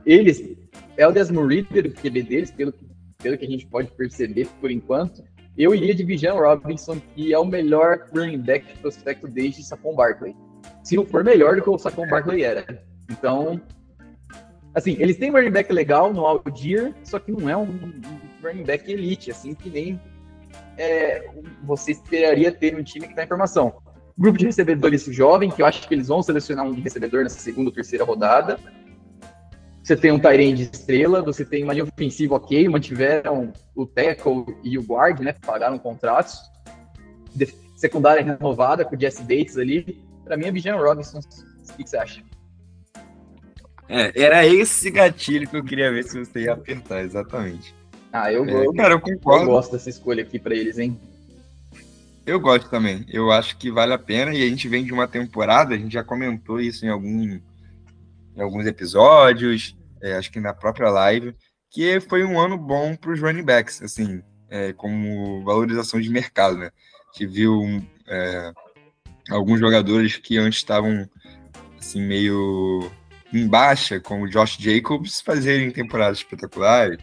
[0.07, 0.57] Eles,
[0.97, 2.85] é o Desmond Reader, o QB deles, pelo que
[3.25, 5.25] pelo que a gente pode perceber por enquanto,
[5.57, 10.37] eu iria de Bijan Robinson, que é o melhor running back prospecto desde Saquon Barkley.
[10.83, 12.85] Se não for melhor do que o Saquon Barkley era.
[13.11, 13.59] Então,
[14.75, 17.93] assim, eles têm um running back legal no Aldir, só que não é um, um
[18.43, 19.99] running back elite, assim, que nem
[20.77, 21.27] é,
[21.63, 23.75] você esperaria ter um time que está em formação.
[24.17, 27.71] Grupo de recebedores jovem, que eu acho que eles vão selecionar um recebedor nessa segunda
[27.71, 28.59] ou terceira rodada.
[29.83, 34.47] Você tem um Tyrene de estrela, você tem uma linha ofensiva ok, mantiveram o tackle
[34.63, 35.35] e o guard, né?
[35.45, 36.39] Pagaram contratos.
[37.35, 37.47] De
[37.77, 40.01] secundária renovada com o Jesse Bates ali.
[40.25, 41.19] Para mim é Bijan Robinson.
[41.19, 42.23] O que você acha?
[43.89, 47.75] É, era esse gatilho que eu queria ver se você ia apertar, exatamente.
[48.13, 49.47] Ah, eu, É, eu, cara, eu eu concordo.
[49.47, 50.99] gosto dessa escolha aqui para eles, hein?
[52.27, 53.05] Eu gosto também.
[53.09, 55.93] Eu acho que vale a pena e a gente vem de uma temporada, a gente
[55.93, 61.35] já comentou isso em, algum, em alguns episódios, é, acho que na própria live,
[61.71, 66.57] que foi um ano bom para os running backs, assim, é, como valorização de mercado,
[66.57, 66.67] né?
[66.67, 68.53] A gente viu é,
[69.31, 71.09] alguns jogadores que antes estavam
[71.79, 72.91] assim meio
[73.33, 76.99] em baixa, como o Josh Jacobs, fazerem temporadas espetaculares,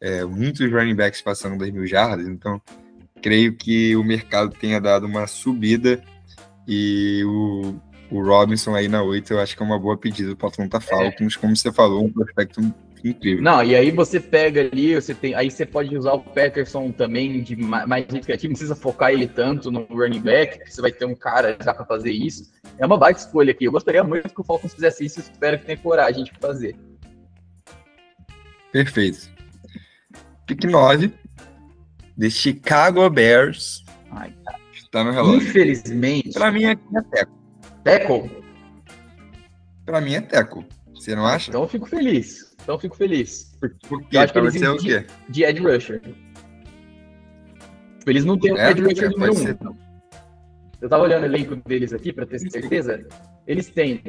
[0.00, 2.60] é, muitos running backs passando 2 mil jardas, então
[3.22, 6.00] creio que o mercado tenha dado uma subida
[6.66, 7.74] e o,
[8.10, 11.36] o Robinson aí na 8 eu acho que é uma boa pedida para Atlanta Falcons,
[11.36, 12.60] como você falou, um prospecto
[13.04, 13.42] incrível.
[13.42, 17.42] Não, e aí você pega ali, você tem, aí você pode usar o Patterson também
[17.42, 20.92] de ma- mais criativo, não precisa focar ele tanto no running back, que você vai
[20.92, 22.50] ter um cara já para fazer isso.
[22.78, 23.64] É uma baita escolha aqui.
[23.64, 26.76] Eu gostaria muito que o Falcons fizesse isso, espero que tenha coragem de fazer.
[28.72, 29.30] Perfeito.
[30.46, 31.12] Pick 9,
[32.16, 34.32] de Chicago Bears, Ai,
[34.74, 35.48] está no relógio.
[35.48, 37.32] Infelizmente, Para mim é, é teco.
[37.84, 38.30] tackle.
[39.84, 40.64] Para mim é teco.
[40.94, 41.50] Você não acha?
[41.50, 42.54] Então eu fico feliz.
[42.62, 43.52] Então eu fico feliz.
[43.60, 44.18] Por Eu quê?
[44.18, 45.06] acho que eles é o quê?
[45.28, 46.00] De Ed Rusher.
[48.06, 49.46] Eles não têm o É, Ed Rusher número pode um.
[49.46, 49.58] ser.
[50.80, 53.04] Eu tava olhando o elenco deles aqui para ter certeza.
[53.46, 54.02] Eles têm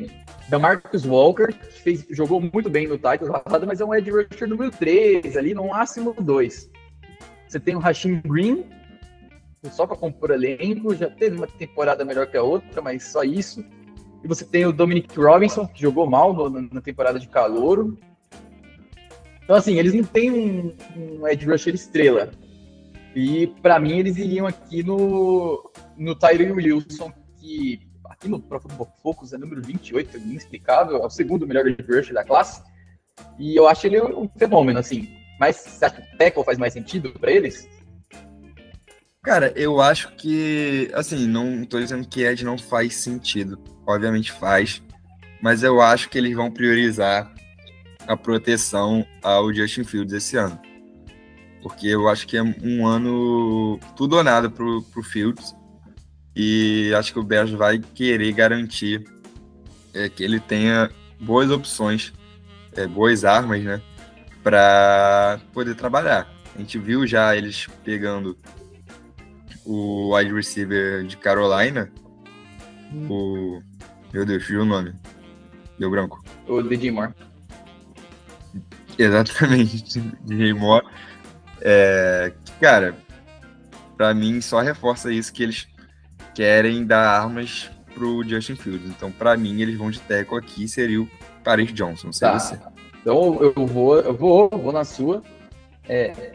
[0.49, 4.09] da Marcus Walker, que fez, jogou muito bem no Titans, passado, mas é um Ed
[4.09, 6.69] Rusher número 3, ali no máximo 2.
[7.47, 8.65] Você tem o Rashim Green,
[9.71, 13.63] só para compor elenco, já teve uma temporada melhor que a outra, mas só isso.
[14.23, 17.97] E você tem o Dominic Robinson, que jogou mal no- na temporada de calouro.
[19.43, 22.31] Então, assim, eles não têm um, um Ed Rusher estrela.
[23.15, 28.91] E, para mim, eles iriam aqui no, no Tyree Wilson, que aqui no Pro Football
[29.01, 32.61] Focus é número 28, inexplicável, é o segundo melhor Ed Rusher da classe.
[33.39, 35.07] E eu acho ele um fenômeno, assim.
[35.39, 37.67] Mas você acha que o tackle faz mais sentido para eles?
[39.21, 43.59] Cara, eu acho que, assim, não tô dizendo que Ed não faz sentido.
[43.85, 44.81] Obviamente faz.
[45.41, 47.31] Mas eu acho que eles vão priorizar
[48.07, 50.59] a proteção ao Justin Fields esse ano.
[51.61, 55.53] Porque eu acho que é um ano tudo ou nada pro, pro Fields.
[56.35, 59.03] E acho que o Bears vai querer garantir
[59.93, 62.13] é, que ele tenha boas opções,
[62.75, 63.81] é, boas armas, né?
[64.47, 66.25] Para poder trabalhar.
[66.55, 68.37] A gente viu já eles pegando
[69.65, 71.91] o wide receiver de Carolina,
[73.09, 73.61] o.
[74.13, 74.95] Meu Deus, viu o nome?
[75.77, 76.23] Deu branco.
[76.47, 77.13] O DJ Moore.
[78.97, 80.87] Exatamente, DJ Moore.
[81.59, 82.31] É,
[82.61, 82.95] cara,
[83.97, 85.67] pra mim só reforça isso que eles
[86.33, 88.89] querem dar armas pro Justin Fields.
[88.89, 91.09] Então, pra mim, eles vão de teco aqui, seria o
[91.43, 92.71] Paris Johnson, Tá.
[93.07, 95.23] Então eu vou, eu vou, eu vou na sua.
[95.87, 96.33] É,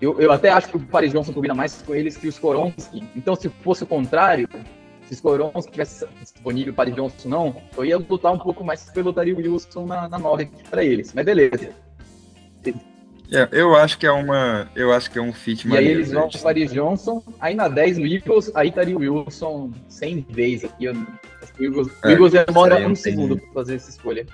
[0.00, 3.04] eu, eu até acho que o Paris Johnson combina mais com eles que o Skoronski.
[3.14, 4.48] Então, se fosse o contrário,
[5.06, 8.90] se o Skoronski tivesse disponível o Paris Johnson não, eu ia lutar um pouco mais
[8.90, 11.12] pelo Dario Wilson na, na 9 para eles.
[11.14, 11.70] Mas beleza.
[13.30, 14.68] É, eu acho que é uma.
[14.74, 16.30] Eu acho que é um fit E aí eles vão né?
[16.32, 20.86] pro Paris Johnson, aí na 10 no Eagles, aí estaria o Wilson 100 vezes aqui.
[20.86, 24.26] Eu, o Eagles, o É, Eagles demora um segundo para fazer essa escolha.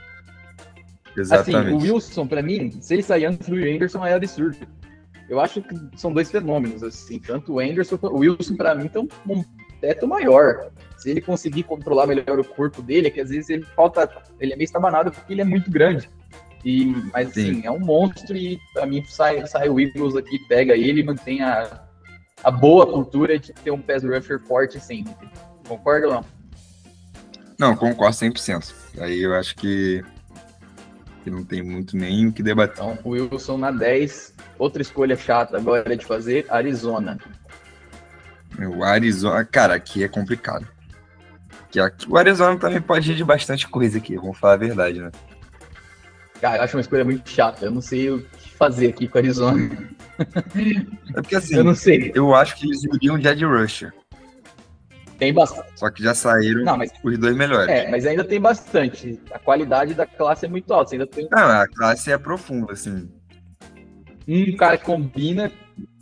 [1.17, 1.75] Exatamente.
[1.75, 4.57] Assim, o Wilson, pra mim, se ele sair antes do Anderson, é absurdo.
[5.29, 7.19] Eu acho que são dois fenômenos, assim.
[7.19, 9.45] Tanto o Anderson quanto o Wilson, pra mim, estão um
[9.81, 10.71] teto maior.
[10.97, 14.11] Se ele conseguir controlar melhor o corpo dele, é que às vezes ele falta.
[14.41, 16.09] Ele é meio estabanado porque ele é muito grande.
[16.65, 17.67] E, mas assim, Sim.
[17.67, 21.41] é um monstro e pra mim sai, sai o Eagles aqui, pega ele e mantém
[21.41, 21.85] a,
[22.43, 25.15] a boa cultura de ter um pass rusher forte sempre.
[25.69, 26.25] Concorda ou não?
[27.59, 28.73] Não, concordo 100%.
[28.99, 30.03] Aí eu acho que,
[31.29, 32.83] que não tem muito nem o que debater.
[32.83, 34.35] Então, o Wilson na 10.
[34.59, 37.19] Outra escolha chata agora de fazer, Arizona.
[38.59, 40.67] O Arizona, cara, aqui é complicado.
[41.71, 45.01] Que aqui, o Arizona também pode ir de bastante coisa aqui, vamos falar a verdade,
[45.01, 45.11] né?
[46.41, 47.65] Cara, eu acho uma escolha muito chata.
[47.67, 49.71] Eu não sei o que fazer aqui com o Arizona.
[51.15, 52.11] É porque assim, Eu não sei.
[52.15, 53.93] eu acho que eles iriam de Ed Rusher.
[55.19, 55.69] Tem bastante.
[55.75, 57.69] Só que já saíram Não, mas os dois melhores.
[57.69, 59.21] é, mas ainda tem bastante.
[59.33, 60.91] A qualidade da classe é muito alta.
[60.91, 63.11] Você ainda tem Não, a classe é profunda, assim.
[64.29, 65.51] um cara que combina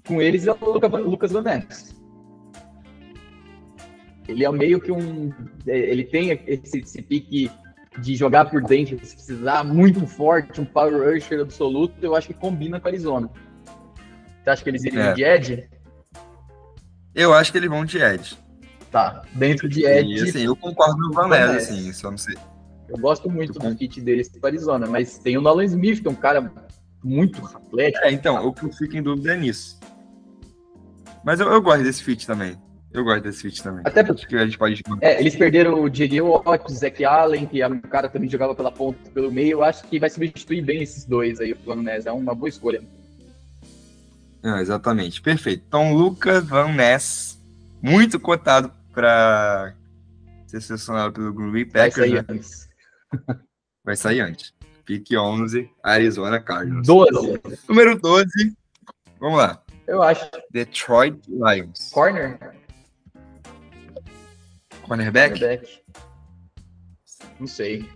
[0.06, 1.96] com eles é o Luca- Lucas Van Ness.
[4.28, 5.32] Ele é meio que um.
[5.66, 7.50] é, Ele tem esse, esse pique
[7.98, 12.34] de jogar por dentro, se precisar muito forte, um power rusher absoluto, eu acho que
[12.34, 13.30] combina com a Arizona.
[14.44, 15.14] Você acha que eles iriam É.
[15.14, 15.70] de Ed?
[17.14, 18.36] Eu acho que eles vão de Ed.
[18.96, 19.20] Tá.
[19.34, 22.34] Dentro de Ed, E assim, eu concordo no Van Ness, assim, só não sei.
[22.88, 26.10] eu gosto muito do fit deles para Arizona, mas tem o Nolan Smith, que é
[26.10, 26.50] um cara
[27.04, 28.06] muito atlético.
[28.06, 29.78] É, então, o que eu fico em dúvida é nisso.
[31.22, 32.56] Mas eu, eu gosto desse fit também.
[32.90, 33.82] Eu gosto desse fit também.
[33.84, 34.82] Até porque a gente pode.
[35.02, 36.22] É, eles perderam o J.J.
[36.22, 39.58] Watt, o Zach Allen, que é um cara também jogava pela ponta, pelo meio.
[39.58, 42.06] Eu acho que vai substituir bem esses dois aí, o Van Ness.
[42.06, 42.82] É uma boa escolha.
[44.42, 45.64] Ah, exatamente, perfeito.
[45.68, 47.38] Então, Lucas Van Ness,
[47.82, 49.74] muito cotado para
[50.46, 52.24] ser selecionado pelo Green Bay Vai Packers, sair né?
[52.30, 52.68] antes.
[53.84, 54.54] vai sair antes.
[54.86, 56.86] Pique 11, Arizona Cardinals.
[56.86, 57.40] 12.
[57.68, 58.56] Número 12,
[59.20, 59.62] vamos lá.
[59.86, 60.26] Eu acho.
[60.50, 61.90] Detroit Lions.
[61.90, 62.38] Corner?
[64.82, 65.38] Cornerback?
[65.38, 65.82] Cornerback.
[67.38, 67.86] Não sei.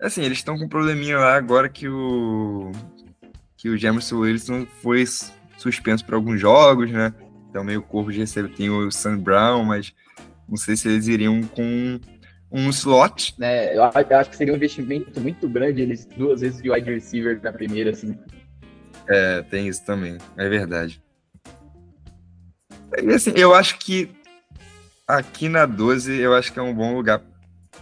[0.00, 2.72] Assim, eles estão com um probleminha lá agora que o
[3.56, 5.04] que o Jameson Wilson foi
[5.56, 7.14] suspenso por alguns jogos, né?
[7.54, 9.94] Então meio corpo de receber tem o Sam Brown, mas
[10.48, 12.00] não sei se eles iriam com
[12.50, 13.32] um slot.
[13.38, 17.40] Né, eu acho que seria um investimento muito grande eles duas vezes de wide receiver
[17.40, 18.18] na primeira, assim.
[19.08, 21.00] É, tem isso também, é verdade.
[23.14, 24.10] Assim, eu acho que
[25.06, 27.22] aqui na 12 eu acho que é um bom lugar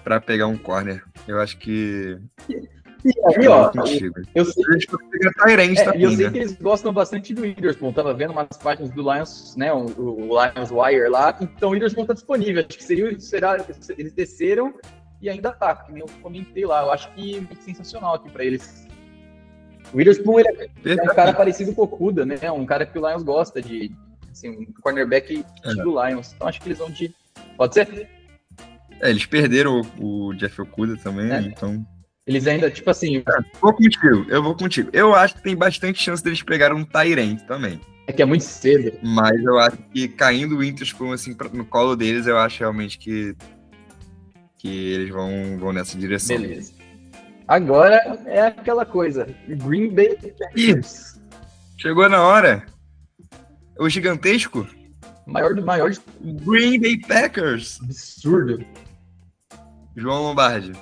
[0.05, 1.03] para pegar um corner.
[1.27, 2.19] Eu acho que
[3.05, 4.21] E aí, ó, contigo.
[4.35, 6.31] eu sei, é, eu sei né?
[6.31, 7.93] que eles gostam bastante do Witherspoon.
[7.93, 9.73] Tava vendo umas páginas do Lions, né?
[9.73, 11.37] O, o Lions Wire lá.
[11.41, 12.65] Então o Witherspoon tá disponível.
[12.67, 13.65] Acho que seria, será,
[13.99, 14.73] eles desceram
[15.21, 16.83] e ainda tá, que nem eu comentei lá.
[16.83, 18.87] Eu acho que é sensacional aqui pra eles.
[19.93, 22.51] O Witherspoon ele é é um cara parecido com o Okuda, né?
[22.53, 23.91] Um cara que o Lions gosta de.
[24.31, 25.45] Assim, um cornerback
[25.83, 26.33] do Lions.
[26.35, 27.13] Então acho que eles vão de.
[27.57, 28.09] Pode ser?
[29.01, 31.41] É, eles perderam o, o Jeff Okuda também, É.
[31.41, 31.85] então.
[32.33, 33.23] Eles ainda, tipo assim,
[33.61, 34.89] Vou contigo, eu vou contigo.
[34.91, 37.79] Eu acho que tem bastante chance deles pegarem um Tyrant também.
[38.07, 38.97] é que é muito cedo.
[39.03, 43.37] Mas eu acho que caindo o Witherspoon assim no colo deles, eu acho realmente que
[44.57, 46.39] que eles vão, vão nessa direção.
[46.39, 46.73] Beleza.
[47.47, 49.27] Agora é aquela coisa.
[49.47, 51.21] Green Bay Packers.
[51.77, 52.65] Chegou na hora.
[53.79, 54.67] O gigantesco
[55.27, 57.79] Maior do maior Green Bay Packers.
[57.83, 58.65] absurdo.
[59.97, 60.73] João Lombardi.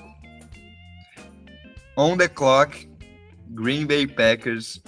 [1.97, 2.89] On the clock,
[3.51, 4.83] Green Bay Packers.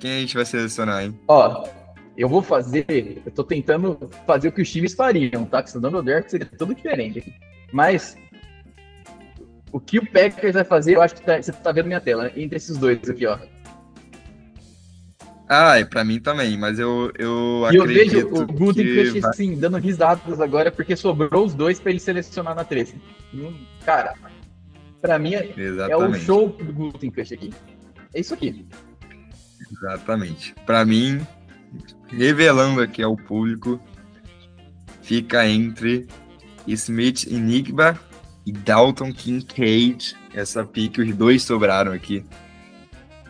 [0.00, 1.18] Quem a gente vai selecionar, hein?
[1.28, 1.66] Ó,
[2.16, 3.22] eu vou fazer.
[3.24, 5.62] Eu tô tentando fazer o que os times fariam, tá?
[5.62, 7.32] Que se dando o Derek seria tudo diferente aqui.
[7.72, 8.16] Mas
[9.70, 12.24] o que o Packers vai fazer, eu acho que tá- você tá vendo minha tela,
[12.24, 12.32] né?
[12.36, 13.38] Entre esses dois aqui, ó.
[15.48, 18.94] Ah, e pra mim também, mas eu, eu E eu acredito vejo o Guten que
[19.10, 22.94] Crush, vai- assim, dando risadas agora, porque sobrou os dois pra ele selecionar na 13.
[23.34, 23.52] Hum,
[23.84, 24.14] Cara,
[25.02, 26.24] pra mim é, é o Exatamente.
[26.24, 27.52] show do Crush aqui.
[28.14, 28.66] É isso aqui.
[29.70, 30.54] Exatamente.
[30.64, 31.20] Pra mim,
[32.08, 33.80] revelando aqui ao público,
[35.02, 36.06] fica entre
[36.66, 37.98] Smith Enigma
[38.46, 40.16] e Dalton Kincaid.
[40.34, 42.24] Essa pique, os dois sobraram aqui.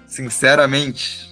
[0.06, 1.30] Sinceramente,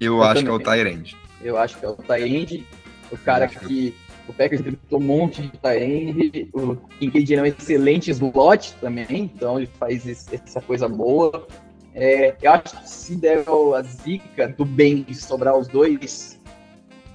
[0.00, 0.84] eu, Eu acho que é o também.
[0.84, 1.16] Tyrande.
[1.40, 2.66] Eu acho que é o Tyrande,
[3.10, 3.94] o cara que- que
[4.28, 9.58] o Packers draftou um monte de Tyrande, o Kincaid é um excelente slot também, então
[9.58, 11.46] ele faz esse- essa coisa boa.
[11.94, 16.40] É, eu acho que se der a zica do bem de sobrar os dois,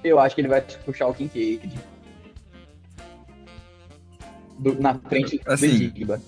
[0.03, 1.71] eu acho que ele vai puxar o Kincaid.
[4.59, 6.21] Do- na frente Assim, do Enigma.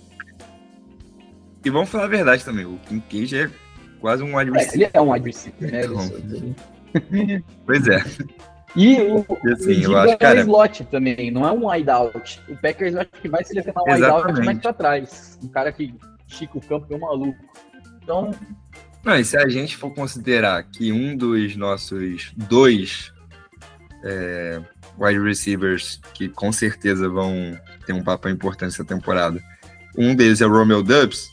[1.65, 3.51] E vamos falar a verdade também, o Kincaid é
[3.99, 5.81] quase um wide É, ele é um wide receiver, né?
[5.85, 6.55] Então.
[7.65, 7.99] Pois é.
[8.75, 12.41] E o, assim, o acho, é um slot também, não é um wide out.
[12.47, 14.45] O Packers acho que vai selecionar um wide out Exatamente.
[14.45, 15.39] mais pra trás.
[15.43, 15.93] Um cara que
[16.27, 17.39] estica o campo é um maluco.
[18.03, 18.31] Então,
[19.03, 23.11] Não, e se a gente for considerar que um dos nossos dois
[24.03, 24.61] é,
[24.97, 29.41] wide receivers que com certeza vão ter um papel importante essa temporada,
[29.97, 31.29] um deles é o Romeo Dubs,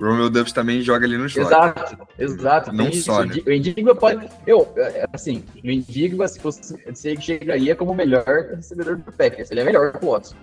[0.00, 1.46] Romeo Dubs também joga ali no slot.
[1.46, 2.72] exato, exato.
[2.72, 3.36] Não tem só, né?
[3.46, 4.28] O Indigba pode.
[4.46, 6.76] Eu, é, assim, o Indigba, se fosse.
[6.86, 8.24] Você chegaria como o melhor
[8.56, 9.50] recebedor do Packers.
[9.50, 10.34] Ele é melhor que o Watson.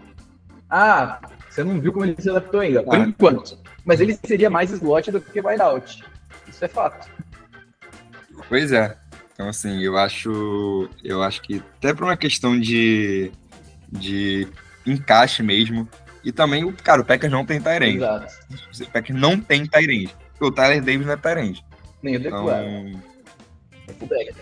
[0.70, 2.99] Ah, você não viu como ele se adaptou ainda, por Ah.
[2.99, 3.58] enquanto.
[3.84, 6.02] Mas ele seria mais slot do que wide out.
[6.47, 7.10] Isso é fato.
[8.47, 8.95] Pois é.
[9.34, 10.89] Então, assim, eu acho.
[11.04, 13.32] Eu acho que até por uma questão de,
[13.91, 14.47] de
[14.86, 15.89] encaixe mesmo.
[16.24, 17.98] E também, o cara, o Packers não tem Tyrande.
[17.98, 18.34] Exato.
[18.82, 20.16] O Packers não tem Tyrande.
[20.40, 21.66] O Tyler Davis não é Tyrande.
[22.02, 22.66] Nem o Então, Deguara.
[23.88, 24.36] É fullback.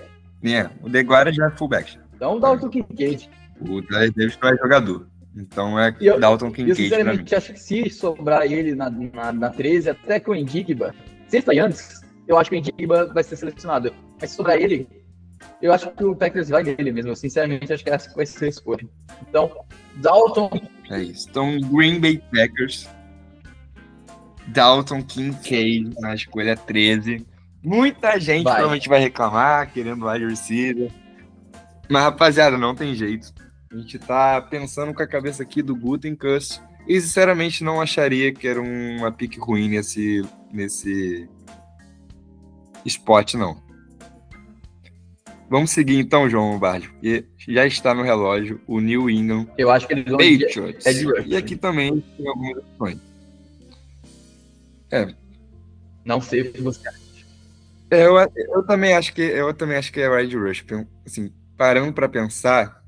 [0.44, 1.98] é, o Deguara já é fullback.
[2.16, 3.30] Então dá o Kincaid.
[3.62, 5.08] O Tyler Davis não é jogador.
[5.36, 6.84] Então é eu- Dalton eu Kincaid mim.
[6.90, 10.94] sinceramente acho que se sobrar ele na, na, na 13, até com o Endigba,
[11.28, 13.94] se ele sair antes, eu acho que o Endigba vai ser selecionado.
[14.20, 14.88] Mas se sobrar ele,
[15.62, 17.12] eu acho que o Packers vai nele mesmo.
[17.12, 18.88] Eu sinceramente acho que essa vai ser a escolha.
[19.28, 19.52] Então,
[19.96, 20.50] Dalton,
[20.90, 21.28] É isso.
[21.30, 22.88] Então, Green Bay Packers.
[24.48, 27.26] Dalton Kincaid na escolha 13.
[27.64, 28.54] Muita gente Vai.
[28.54, 30.92] provavelmente vai reclamar, querendo wide receiver.
[31.90, 33.34] Mas, rapaziada, não tem jeito.
[33.72, 36.62] A gente tá pensando com a cabeça aqui do Gutenkust.
[36.88, 41.30] E, sinceramente, não acharia que era uma pique ruim nesse, nesse
[42.86, 43.62] spot, não.
[45.50, 49.88] Vamos seguir então, João Lombardi, porque já está no relógio o New England eu acho
[49.88, 50.86] que eles vão de Patriots.
[50.86, 51.26] Ed Rush.
[51.28, 53.00] E aqui também tem algumas opções.
[56.06, 57.00] Não sei o que você acha.
[57.92, 60.64] É, Eu, eu também acho que eu também acho que é Red Rush.
[61.06, 62.84] Assim, parando para pensar,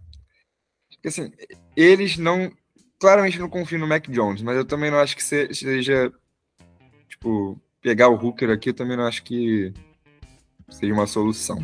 [0.91, 1.31] porque assim,
[1.75, 2.51] eles não
[2.99, 6.11] claramente não confiam no Mac Jones, mas eu também não acho que se- seja
[7.09, 9.73] tipo pegar o Hooker aqui, eu também não acho que
[10.69, 11.57] seja uma solução.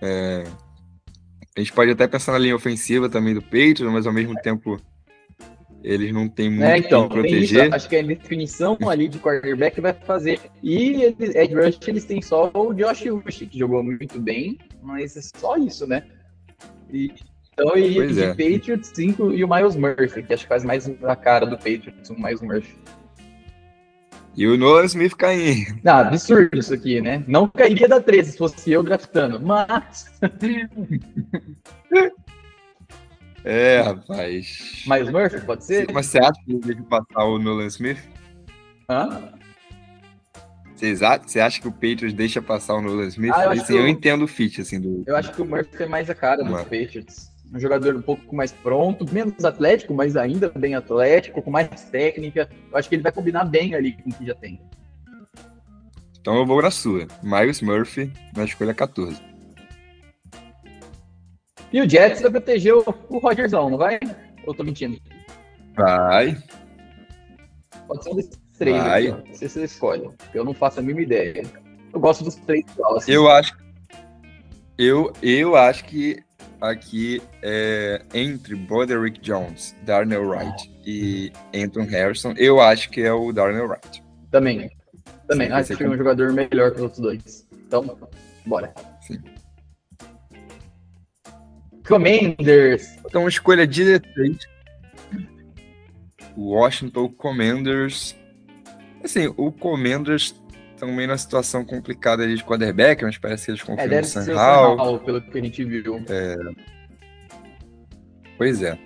[0.00, 0.44] É,
[1.56, 4.80] a gente pode até pensar na linha ofensiva também do Patriots, mas ao mesmo tempo
[5.82, 7.74] eles não têm muito É, então, tem isso, proteger.
[7.74, 10.40] acho que a definição ali de quarterback vai fazer.
[10.62, 15.16] E eles, Ed Rush, eles têm só o Josh Rush, que jogou muito bem, mas
[15.16, 16.04] é só isso, né?
[16.90, 17.12] E,
[17.52, 18.28] então iria Pois de é.
[18.28, 22.10] Patriots 5 e o Miles Murphy, que acho que faz mais a cara do Patriots,
[22.10, 22.76] o Miles Murphy.
[24.38, 25.80] E o Nolan Smith caindo.
[25.82, 27.24] Não, absurdo isso aqui, né?
[27.26, 30.06] Não cairia da 13 se fosse eu draftando, mas
[33.44, 34.84] É, rapaz.
[34.86, 35.90] Miles Murphy pode ser?
[35.92, 37.98] Mas você acha que ele deixa passar o Nolan Smith?
[38.88, 39.32] Hã?
[40.72, 43.32] Vocês Você acha que o Patriots deixa passar o Nolan Smith?
[43.34, 45.02] Ah, eu assim, que eu eu- entendo o fit, assim, do.
[45.04, 46.62] Eu acho que o Murphy é mais a cara dos Mano.
[46.64, 47.32] Patriots.
[47.52, 52.48] Um jogador um pouco mais pronto, menos atlético, mas ainda bem atlético, com mais técnica.
[52.70, 54.60] Eu acho que ele vai combinar bem ali com o que já tem.
[56.20, 57.06] Então eu vou na sua.
[57.22, 59.20] Miles Murphy na escolha 14.
[61.72, 63.98] E o Jets vai proteger o, o Rodgersão, não vai?
[64.46, 64.98] Ou tô mentindo?
[65.74, 66.36] Vai.
[67.86, 69.10] Pode ser um desses três Vai.
[69.10, 69.18] ó.
[69.32, 70.10] Se você escolhe.
[70.34, 71.42] Eu não faço a mínima ideia.
[71.92, 72.64] Eu gosto dos três
[72.96, 73.12] assim.
[73.12, 73.56] Eu acho.
[74.76, 76.22] Eu, eu acho que
[76.60, 83.32] aqui é entre Broderick Jones, Darnell Wright e Anton Harrison, eu acho que é o
[83.32, 84.02] Darnell Wright.
[84.30, 84.70] Também.
[85.26, 85.48] Também.
[85.48, 87.48] Sim, acho que é um jogador melhor que os outros dois.
[87.66, 87.98] Então,
[88.46, 88.74] bora.
[89.00, 89.20] Sim.
[91.86, 92.96] Commanders.
[93.06, 94.38] Então, escolha 16.
[96.36, 98.16] Washington Commanders.
[99.02, 100.34] Assim, o Commanders
[100.78, 104.06] também numa situação complicada ali de quarterback, mas parece que eles É, confiam deve no
[104.06, 104.78] Sam Howell.
[104.78, 106.04] Howell, pelo que a gente viu.
[108.36, 108.78] Pois é.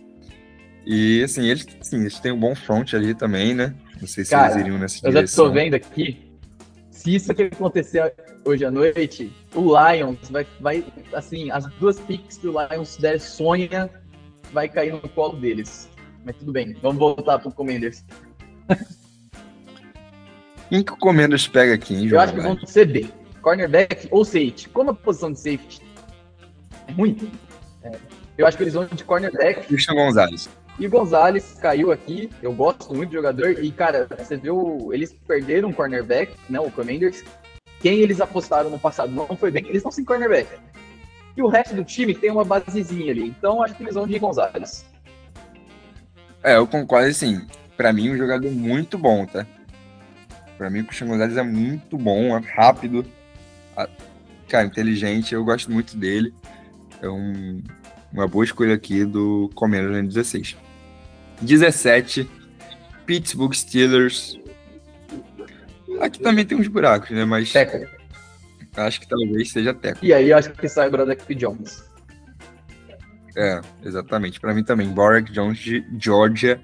[0.84, 3.74] E assim, eles, assim, eles têm um bom front ali também, né?
[4.00, 5.44] Não sei se Cara, eles iriam nessa Eu já direção.
[5.46, 6.32] tô vendo aqui.
[6.90, 8.12] Se isso aqui acontecer
[8.44, 13.20] hoje à noite, o Lions vai, vai assim, as duas picks que o Lions der
[13.20, 13.90] sonha,
[14.52, 15.88] vai cair no colo deles.
[16.24, 18.04] Mas tudo bem, vamos voltar pro Commanders.
[20.72, 23.06] Quem que o Commanders pega aqui, hein, Eu acho que vão ser B.
[23.42, 24.70] Cornerback ou safety.
[24.70, 25.82] Como a posição de safety
[26.88, 27.30] é ruim,
[27.82, 27.92] é,
[28.38, 29.66] eu acho que eles vão de cornerback.
[29.66, 30.48] Christian Gonzalez.
[30.78, 32.30] E o Gonzalez caiu aqui.
[32.42, 33.62] Eu gosto muito do jogador.
[33.62, 36.58] E, cara, você viu, eles perderam o cornerback, né?
[36.58, 37.22] O Commanders.
[37.80, 40.48] Quem eles apostaram no passado não foi bem, eles estão sem cornerback.
[41.36, 43.26] E o resto do time tem uma basezinha ali.
[43.26, 44.86] Então acho que eles vão de Gonzalez.
[46.42, 47.46] É, eu concordo, assim,
[47.76, 49.46] pra mim um jogador muito bom, tá?
[50.58, 53.04] Pra mim o Christian Gonzalez é muito bom, é rápido,
[54.48, 56.32] cara, inteligente, eu gosto muito dele.
[57.00, 57.62] É um-
[58.12, 60.56] uma boa escolha aqui do Commanders em 16.
[61.40, 62.30] 17,
[63.06, 64.38] Pittsburgh Steelers.
[66.00, 67.24] Aqui também tem uns buracos, né?
[67.24, 67.78] Mas Teco.
[68.76, 70.04] acho que talvez seja Teco.
[70.04, 71.82] E aí eu acho que sai o Broderick Jones.
[73.36, 74.38] É, exatamente.
[74.38, 74.88] Pra mim também.
[74.88, 76.60] Boric Jones de Georgia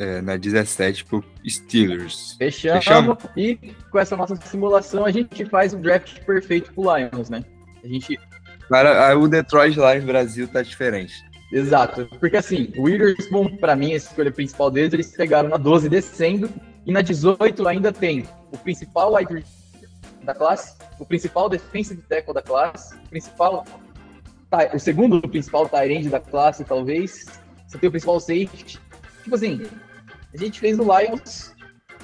[0.00, 2.34] é, na 17 pro Steelers.
[2.38, 2.84] Fechamos.
[2.84, 3.16] Fechamos?
[3.36, 3.56] E
[3.90, 7.44] com essa nossa simulação a gente faz o draft perfeito pro Lions, né?
[7.84, 8.18] A gente
[8.70, 11.12] Cara, a- o Detroit Lions Brasil tá diferente.
[11.52, 15.88] Exato, porque assim, o Witherspoon, pra mim, a escolha principal deles, eles pegaram na 12
[15.88, 16.48] descendo,
[16.86, 19.44] e na 18 ainda tem o principal wide
[20.22, 23.64] da classe, o principal defensive tackle da classe, o principal,
[24.72, 27.26] o segundo principal tight end da classe, talvez.
[27.66, 28.78] Você tem o principal safety.
[29.24, 29.62] Tipo assim,
[30.32, 31.54] a gente fez o Lions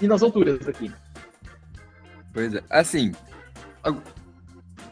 [0.01, 0.93] e nas alturas aqui.
[2.33, 2.62] Pois é.
[2.68, 3.12] Assim,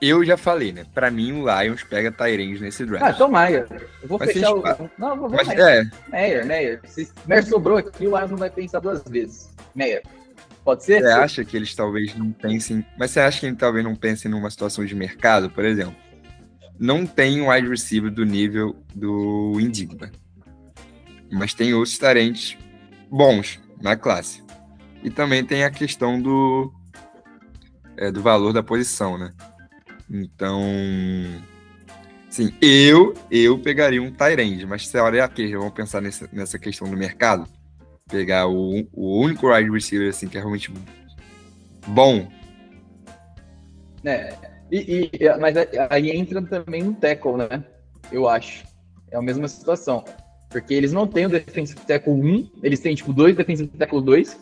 [0.01, 0.85] eu já falei, né?
[0.95, 3.05] Pra mim, o Lions pega Tyrande nesse draft.
[3.05, 3.67] Ah, então Meyer.
[4.03, 4.63] Eu vou Mas fechar o.
[4.99, 5.61] Não, eu vou Mas, Meyer.
[5.63, 6.81] é, Meyer, Meyer.
[6.85, 9.51] Se Meyer sobrou aqui, o Lions não vai pensar duas vezes.
[9.75, 10.03] Meyer.
[10.65, 11.03] Pode ser?
[11.03, 12.85] você acha que eles talvez não pensem.
[12.99, 15.97] Mas você acha que eles talvez não pensem numa situação de mercado, por exemplo?
[16.79, 20.11] Não tem um wide receiver do nível do Indigma.
[21.31, 22.57] Mas tem outros tarentes
[23.15, 24.43] bons na classe.
[25.03, 26.73] E também tem a questão do,
[27.97, 29.33] é, do valor da posição, né?
[30.11, 30.61] Então,
[32.31, 36.89] sim, eu eu pegaria um Tyrande, mas se olha aqui, vamos pensar nessa, nessa questão
[36.89, 37.47] do mercado,
[38.09, 40.73] pegar o, o único wide receiver assim que é realmente
[41.87, 42.29] bom,
[44.05, 44.35] É.
[44.71, 45.55] E, e- mas
[45.91, 47.65] aí entra também um tackle, né?
[48.11, 48.65] Eu acho.
[49.11, 50.05] É a mesma situação.
[50.55, 54.39] Porque eles não têm o defensive tackle 1, eles têm, tipo, dois defensive tackle 2.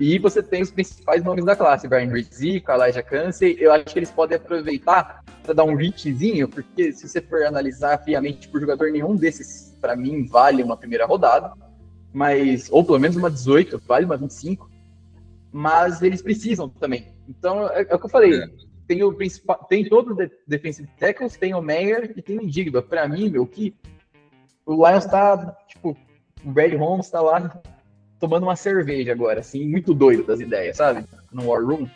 [0.00, 3.54] E você tem os principais nomes da classe, Brian Rizzico, Elijah Cansey.
[3.60, 8.02] Eu acho que eles podem aproveitar para dar um reachzinho, porque se você for analisar
[8.02, 11.52] friamente por jogador, nenhum desses, para mim, vale uma primeira rodada.
[12.10, 14.70] Mas, ou pelo menos uma 18, vale uma 25.
[15.52, 17.12] Mas eles precisam também.
[17.28, 18.32] Então, é, é o que eu falei.
[18.86, 22.42] Tem o principal, tem todos os de- defensive tackles, tem o Meyer e tem o
[22.42, 22.80] Indigba.
[22.80, 23.74] Para mim, meu, que
[24.74, 25.96] o Lions tá, tipo,
[26.44, 27.60] o Brad Holmes tá lá
[28.20, 31.04] tomando uma cerveja agora, assim, muito doido das ideias, sabe?
[31.32, 31.88] No War Room.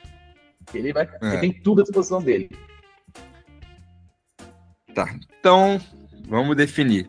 [0.72, 1.28] Ele vai, É.
[1.28, 2.50] ele tem tudo à disposição dele.
[4.94, 5.14] Tá.
[5.40, 5.80] Então,
[6.28, 7.08] vamos definir.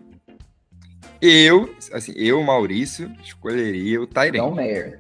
[1.22, 4.36] Eu, assim, eu, Maurício, escolheria o Tyrant.
[4.36, 5.00] Então, Meyer.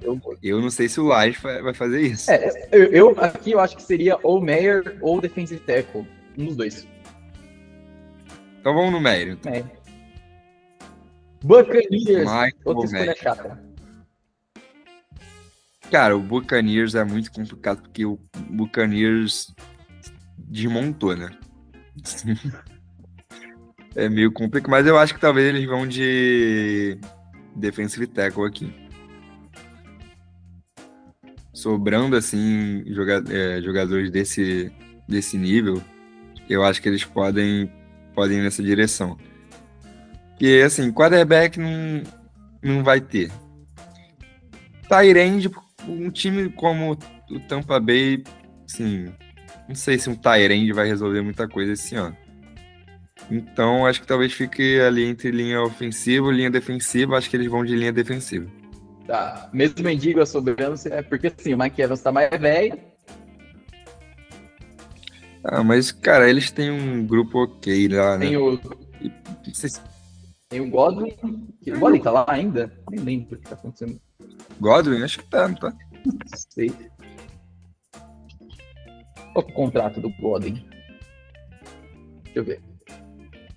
[0.00, 2.30] Eu, Eu não sei se o Lions vai fazer isso.
[2.30, 6.06] é, eu, eu- aqui eu acho que seria ou Meyer ou defensive tackle,
[6.36, 6.86] um dos dois.
[8.68, 9.38] Então vamos no Mério.
[9.46, 9.64] Meyer.
[11.42, 12.30] Buccaneers,
[12.62, 13.16] outra escolha Mayer.
[13.16, 13.64] chata.
[15.90, 19.54] Cara, o Buccaneers é muito complicado porque o Buccaneers
[20.36, 21.30] desmontou, né?
[23.96, 26.98] é meio complicado, mas eu acho que talvez eles vão de
[27.56, 28.70] defensive tackle aqui.
[31.54, 32.84] Sobrando, assim,
[33.30, 34.70] é, jogadores desse,
[35.08, 35.82] desse nível,
[36.50, 37.72] eu acho que eles podem,
[38.18, 39.16] podem ir nessa direção.
[40.30, 42.02] Porque, assim, quarterback não,
[42.60, 43.30] não vai ter.
[44.88, 45.48] Tyrande,
[45.86, 46.98] um time como
[47.30, 48.24] o Tampa Bay,
[48.68, 49.06] assim,
[49.68, 52.16] não sei se um Tyrande vai resolver muita coisa esse ano.
[53.30, 57.16] Então, acho que talvez fique ali entre linha ofensiva e linha defensiva.
[57.16, 58.50] Acho que eles vão de linha defensiva.
[59.06, 59.48] Tá.
[59.52, 62.76] Mesmo mendigo sobrando, é porque assim, o Mike Evans tá mais velho.
[65.50, 68.26] Ah, mas, cara, eles têm um grupo ok lá, né?
[68.26, 68.60] Tem o,
[69.54, 69.80] se-
[70.50, 71.14] tem o Godwin.
[71.66, 72.70] O Godwin tá lá ainda?
[72.90, 73.98] Nem lembro o que tá acontecendo.
[74.60, 75.72] Godwin, acho que tá, não tá?
[76.04, 76.14] Não
[76.50, 76.70] sei.
[79.32, 80.62] Qual é o contrato do Godwin?
[82.24, 82.60] Deixa eu ver.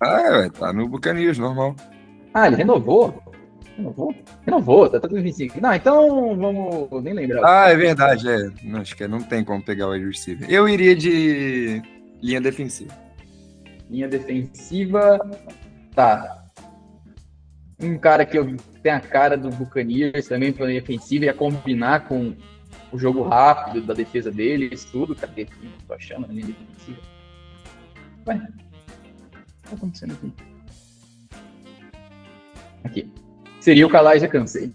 [0.00, 1.76] Ah, é, tá no Buccaneers, normal.
[2.32, 3.22] Ah, ele renovou?
[3.76, 4.14] Renovou?
[4.44, 5.60] Renovou, tá tudo 25.
[5.60, 7.02] Não, então vamos.
[7.02, 7.42] Nem lembrar.
[7.44, 8.50] Ah, é verdade, é.
[8.62, 10.50] Não, acho que não tem como pegar o wide receiver.
[10.50, 11.82] Eu iria de
[12.22, 12.92] linha defensiva.
[13.90, 15.18] Linha defensiva.
[15.94, 16.46] Tá.
[17.80, 22.06] Um cara que eu, tem a cara do Buccaneers também pra linha defensiva, ia combinar
[22.06, 22.34] com
[22.92, 25.16] o jogo rápido da defesa deles, tudo.
[25.16, 25.46] Cadê?
[25.86, 27.00] Tô achando a linha defensiva.
[28.28, 30.32] Ué, o que tá acontecendo aqui?
[32.84, 33.21] Aqui.
[33.62, 34.72] Seria o Kalaja Cansei.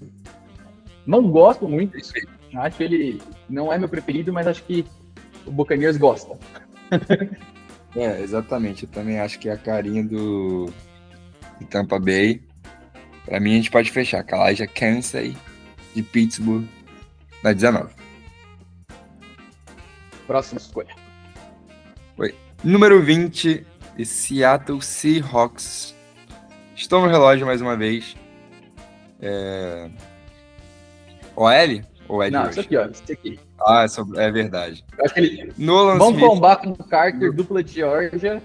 [1.05, 1.97] Não gosto muito.
[2.55, 4.85] Acho que ele não é meu preferido, mas acho que
[5.45, 6.37] o Buccaneers gosta.
[7.95, 8.83] É, exatamente.
[8.83, 10.67] Eu também acho que é a carinha do,
[11.59, 12.43] do Tampa Bay.
[13.25, 14.23] Pra mim, a gente pode fechar.
[14.23, 15.35] Kalaja Kansai
[15.95, 16.65] de Pittsburgh
[17.41, 17.91] na 19.
[20.27, 20.93] Próxima escolha.
[22.63, 23.65] Número 20,
[23.97, 25.95] de Seattle Seahawks.
[26.75, 28.15] Estou no relógio mais uma vez.
[29.21, 29.89] É...
[31.35, 31.81] OL?
[32.09, 32.85] Ou Ed Não, isso aqui, ó.
[32.85, 33.39] Isso aqui.
[33.65, 34.83] Ah, é sobre- é verdade.
[34.97, 35.53] Eu acho que ele.
[35.57, 36.29] Nolan Vamos Smith.
[36.29, 38.41] combar com o Carter, dupla de Georgia.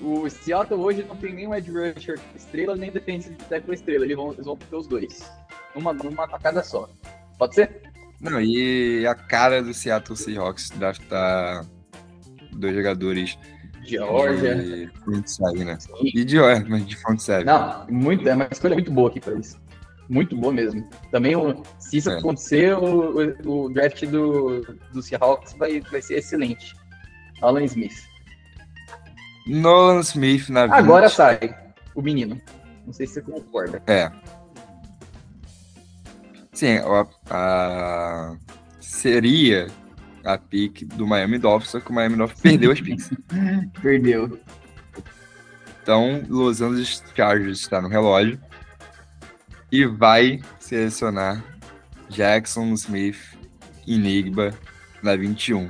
[0.00, 4.04] O Seattle hoje não tem nenhum Ed Rusher estrela, nem defensive tackle estrela.
[4.04, 5.30] Eles vão, eles vão ter os dois.
[5.74, 6.88] Uma, numa tacada só.
[7.38, 7.82] Pode ser?
[8.20, 11.64] Não, e a cara do Seattle Seahawks draftar
[12.52, 13.38] dois jogadores
[13.84, 14.56] Georgia.
[14.56, 15.78] de front seven, né?
[15.78, 15.92] Sim.
[16.02, 17.44] E de, é, mas de front seven.
[17.44, 19.56] Não, muito, é uma escolha muito boa aqui pra isso.
[20.08, 20.88] Muito boa mesmo.
[21.10, 22.18] Também, o- se isso É.
[22.18, 24.60] acontecer, o, o- o draft do,
[24.92, 26.74] do Seahawks vai, vai ser excelente.
[27.40, 27.94] Alan Smith.
[29.46, 30.74] Nolan Smith na 20.
[30.74, 31.54] Agora sai
[31.94, 32.40] o menino.
[32.86, 33.82] Não sei se você concorda.
[33.86, 34.10] É.
[36.52, 38.36] Sim, a, a-
[38.80, 39.66] seria
[40.24, 43.10] a pick do Miami Dolphins, só que o Miami Dolphins perdeu as picks.
[43.82, 44.38] Perdeu.
[45.82, 48.40] Então, Los Angeles Chargers está no relógio
[49.74, 51.44] e vai selecionar
[52.08, 53.36] Jackson Smith
[53.84, 54.54] Enigma
[55.02, 55.68] na 21.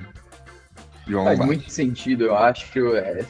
[1.09, 2.95] João Faz muito sentido, eu acho.
[2.97, 3.25] É,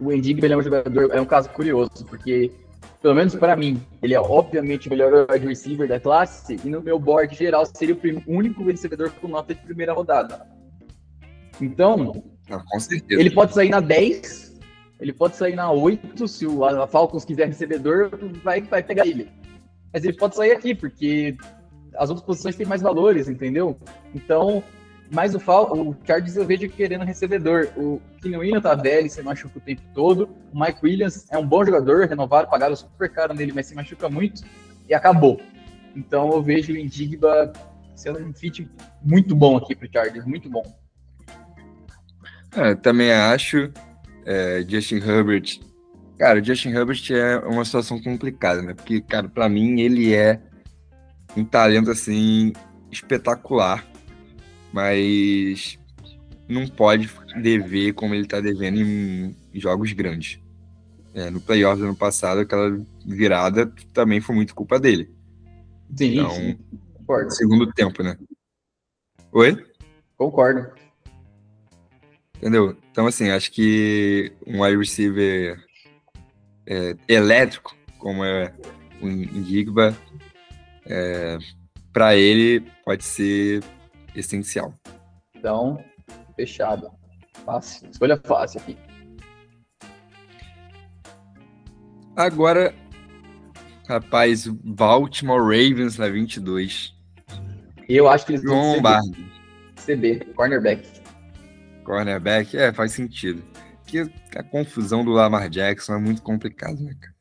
[0.00, 2.50] o Endigma ele é um jogador, é um caso curioso, porque,
[3.02, 6.80] pelo menos para mim, ele é obviamente o melhor wide receiver da classe, e no
[6.80, 10.46] meu board geral seria o único vencedor com nota de primeira rodada.
[11.60, 13.20] Então, Não, com certeza.
[13.20, 14.58] ele pode sair na 10,
[14.98, 18.08] ele pode sair na 8, se o a Falcons quiser recebedor,
[18.42, 19.28] vai, vai pegar ele.
[19.92, 21.36] Mas ele pode sair aqui, porque
[21.96, 23.76] as outras posições têm mais valores, entendeu?
[24.14, 24.62] Então,
[25.10, 27.68] mais o, Fal o Chargers eu vejo querendo recebedor.
[27.76, 30.28] O Keenan tá velho, se machuca o tempo todo.
[30.52, 34.08] O Mike Williams é um bom jogador, renovaram, pagaram super caro nele, mas se machuca
[34.08, 34.42] muito
[34.88, 35.40] e acabou.
[35.96, 37.52] Então eu vejo o Indigba
[37.96, 38.70] sendo um fit
[39.02, 40.62] muito bom aqui pro Chargers, muito bom.
[42.56, 43.72] É, também acho.
[44.24, 45.60] é, Justin Herbert.
[46.20, 48.74] Cara, o Justin Herbert é uma situação complicada, né?
[48.74, 50.38] Porque, cara, pra mim ele é
[51.34, 52.52] um talento assim
[52.92, 53.88] espetacular,
[54.70, 55.78] mas
[56.46, 57.08] não pode
[57.40, 60.38] dever como ele tá devendo em jogos grandes.
[61.14, 65.10] É, no playoff do ano passado, aquela virada também foi muito culpa dele.
[65.96, 66.58] Sim, Então- sim,
[66.98, 67.30] concordo.
[67.34, 68.18] Segundo tempo, né?
[69.32, 69.56] Oi?
[70.18, 70.70] Concordo.
[72.36, 72.76] Entendeu?
[72.90, 75.58] Então, assim, acho que um wide receiver
[76.66, 78.52] é, elétrico, como é
[79.00, 79.96] o Indigba,
[80.86, 81.38] é,
[81.92, 83.62] para ele pode ser
[84.14, 84.74] essencial.
[85.34, 85.82] Então,
[86.36, 86.90] fechado.
[87.44, 87.88] Fácil.
[87.90, 88.76] Escolha fácil aqui.
[92.16, 92.74] Agora,
[93.88, 96.94] rapaz, Baltimore Ravens na 22.
[97.88, 99.32] E eu acho que eles vão Lombardi,
[99.84, 100.86] CB, cornerback.
[101.84, 103.42] cornerback, é, faz sentido.
[103.90, 107.14] Porque a confusão do Lamar Jackson é muito complicado, né, cara?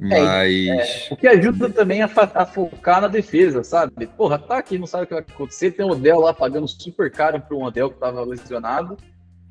[0.00, 1.08] Mas.
[1.10, 4.06] O que ajuda também a, fa- a focar na defesa, sabe?
[4.08, 5.72] Porra, tá aqui, não sabe o que vai acontecer.
[5.72, 8.96] Tem o Odell lá pagando super caro pro Odell que tava lesionado.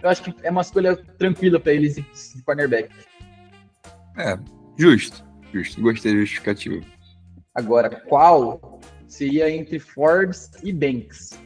[0.01, 2.89] Eu acho que é uma escolha tranquila pra eles de de cornerback.
[4.17, 4.37] É,
[4.77, 5.81] justo, justo.
[5.81, 6.81] Gostei da justificativa.
[7.55, 11.39] Agora, qual seria entre Forbes e Banks?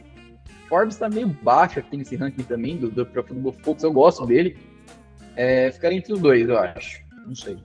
[0.68, 4.26] Forbes tá meio baixo aqui nesse ranking também, do, do Pro Football Focus, eu gosto
[4.26, 4.58] dele.
[5.36, 7.00] É, ficaria entre os dois, eu acho.
[7.26, 7.58] Não sei.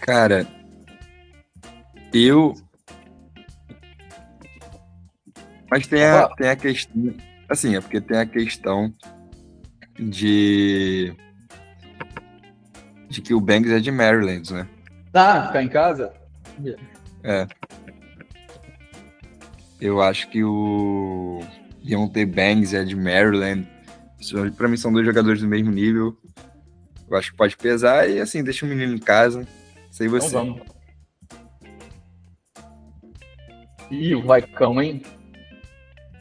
[0.00, 0.46] Cara,
[2.12, 2.54] eu.
[5.70, 6.34] Mas tem a, Ah.
[6.36, 7.14] tem a questão.
[7.48, 8.92] Assim, é porque tem a questão
[9.98, 11.14] de.
[13.08, 14.68] De que o Banks é de Maryland, né?
[15.12, 16.12] Tá, ficar em casa?
[19.80, 21.40] Eu acho que o
[21.84, 23.68] Deontay Banks é de Maryland.
[24.56, 26.16] Pra mim são dois jogadores do mesmo nível.
[27.10, 29.46] Eu acho que pode pesar e assim, deixa o menino em casa.
[29.90, 30.32] Sei Então você.
[30.34, 30.62] vamos.
[33.90, 35.02] Ih, o Vaicão, hein?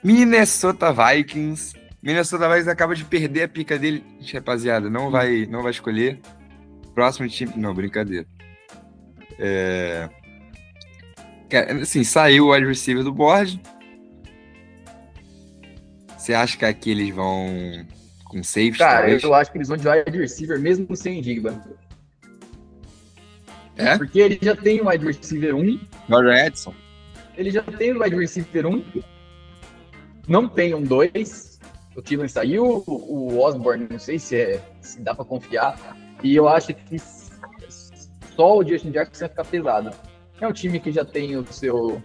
[0.04, 1.80] Minnesota Vikings.
[2.04, 4.04] Minnesota Vikings acaba de perder a pica dele.
[4.20, 6.20] Gente, Rapaziada, não vai, não vai escolher.
[6.94, 7.54] Próximo time.
[7.56, 8.26] Não, brincadeira.
[9.40, 10.10] É...
[11.82, 13.62] Assim, saiu o wide receiver do board.
[16.22, 17.84] Você acha que aqui eles vão
[18.26, 19.24] com safety, Cara, talvez?
[19.24, 21.60] eu acho que eles vão de wide receiver mesmo sem Digba.
[23.76, 23.98] É?
[23.98, 26.76] Porque ele já tem o wide receiver 1, Jordan Edson?
[27.36, 28.86] ele já tem o wide receiver 1,
[30.28, 31.60] não tem um 2.
[31.96, 35.98] O Thielen saiu, o Osborne, não sei se, é, se dá pra confiar.
[36.22, 37.00] E eu acho que
[38.36, 39.90] só o Justin Jackson vai ficar pesado.
[40.40, 42.00] É um time que já tem o seu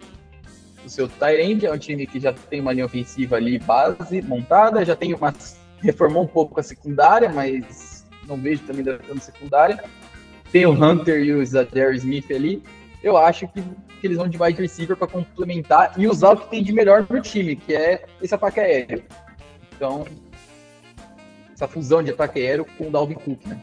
[0.86, 4.84] o seu end, é um time que já tem uma linha ofensiva ali base montada,
[4.84, 5.34] já tem uma
[5.82, 9.82] reformou um pouco a secundária, mas não vejo também dando secundária.
[10.50, 12.62] Tem o Hunter e o Zadar Smith ali.
[13.02, 13.62] Eu acho que,
[14.00, 17.06] que eles vão de wide receiver para complementar e usar o que tem de melhor
[17.08, 19.04] no time, que é esse ataque aéreo.
[19.74, 20.06] Então,
[21.52, 23.62] essa fusão de ataque aéreo com o Dalvin Cook, né?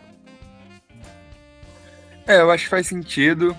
[2.26, 3.56] É, eu acho que faz sentido.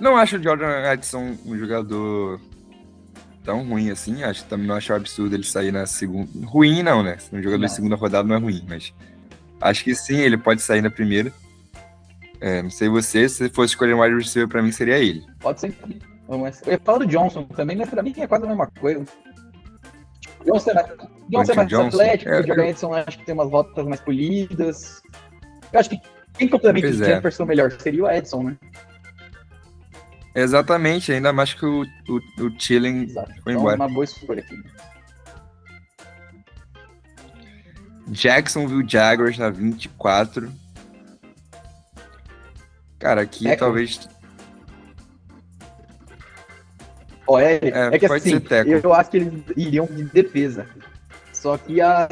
[0.00, 2.40] Não acho o Jordan Edson um jogador
[3.44, 4.22] tão ruim assim.
[4.22, 6.28] Acho também não acho absurdo ele sair na segunda.
[6.46, 7.16] Ruim não, né?
[7.32, 7.66] Um jogador Não.
[7.66, 8.92] de segunda rodada não é ruim, mas
[9.60, 11.32] acho que sim, ele pode sair na primeira.
[12.40, 15.24] É, não sei você, se fosse escolher um wide receiver, pra mim seria ele.
[15.40, 15.74] Pode ser.
[16.28, 19.04] Vamos- Eu ia falar do Johnson também, mas pra mim é quase a mesma coisa.
[20.44, 20.86] Johnson é mais,
[21.30, 24.00] Johnson é mais Johnson, atlético, é, o Jordan Edson acho que tem umas rotas mais
[24.00, 25.00] polidas.
[25.72, 26.00] Eu acho que
[26.36, 26.92] quem complementa o é.
[26.92, 28.56] Jefferson melhor seria o Edson, né?
[30.36, 33.76] Exatamente, ainda mais que o, o, o Chilling foi Então, embora.
[33.76, 34.62] uma boa escolha aqui.
[38.08, 40.52] Jacksonville Jaguars na 24.
[42.98, 43.58] Cara, aqui Tackle?
[43.58, 44.08] talvez.
[47.26, 48.38] Ó, é, É, é que assim,
[48.82, 50.68] eu acho que eles iriam de defesa.
[51.32, 52.08] Só que a,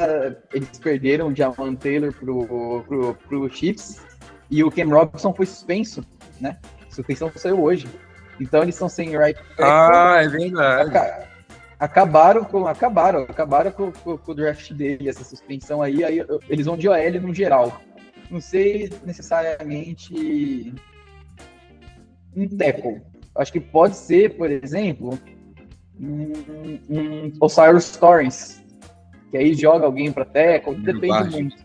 [0.51, 4.01] eles perderam o Jawan Taylor pro, pro, pro Chiefs
[4.49, 6.03] e o Ken Robinson foi suspenso,
[6.41, 6.57] né?
[6.89, 7.87] Suspensão saiu hoje.
[8.39, 9.63] Então eles estão sem right tackle.
[9.65, 10.89] Ah, é verdade.
[10.89, 11.27] Aca-
[11.79, 16.65] acabaram com acabaram acabaram com, com- com o draft dele essa suspensão aí, aí eles
[16.65, 17.81] vão de OL no geral
[18.31, 20.73] não sei necessariamente
[22.35, 23.01] um tackle
[23.35, 25.19] acho que pode ser por exemplo
[25.99, 28.63] um, um Osiris Torrens
[29.31, 31.41] que aí joga alguém para tackle depende guarde.
[31.43, 31.57] muito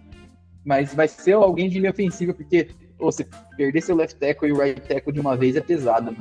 [0.65, 2.69] mas vai ser alguém de linha ofensiva porque
[2.99, 3.25] pô, você
[3.57, 6.19] perder seu left tackle e o right tackle de uma vez é pesado né?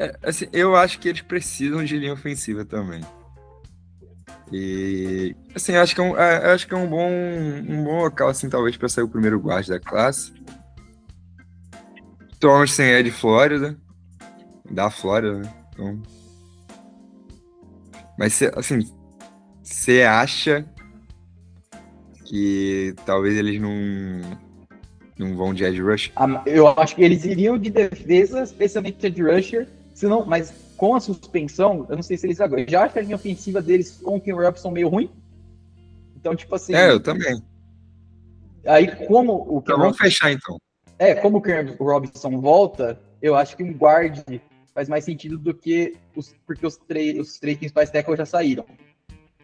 [0.00, 3.02] É, assim, eu acho que eles precisam de linha ofensiva também.
[4.50, 8.30] E assim, acho que é um, é, acho que é um bom um bom local
[8.30, 10.32] assim talvez para sair o primeiro guarda da classe.
[12.40, 13.76] Thompson é de Flórida,
[14.70, 15.54] da Flórida, né?
[15.74, 16.02] Então,
[18.18, 18.80] mas cê, assim,
[19.62, 20.64] você acha
[22.24, 23.70] que talvez eles não
[25.18, 26.10] não vão de edge rush?
[26.16, 29.68] Ah, Eu acho que eles iriam de defesa, especialmente de rusher,
[30.00, 32.64] senão, mas com a suspensão, eu não sei se eles agora.
[32.68, 35.10] Já acho que a linha ofensiva deles com o Ken Robinson meio ruim.
[36.16, 37.42] Então, tipo assim, É, eu também.
[38.66, 40.58] aí como o Ken Então vamos fechar então.
[40.98, 44.18] é, como o Ken Robinson volta, eu acho que um guard
[44.74, 48.64] faz mais sentido do que os, porque os três, os três principais tackles já saíram.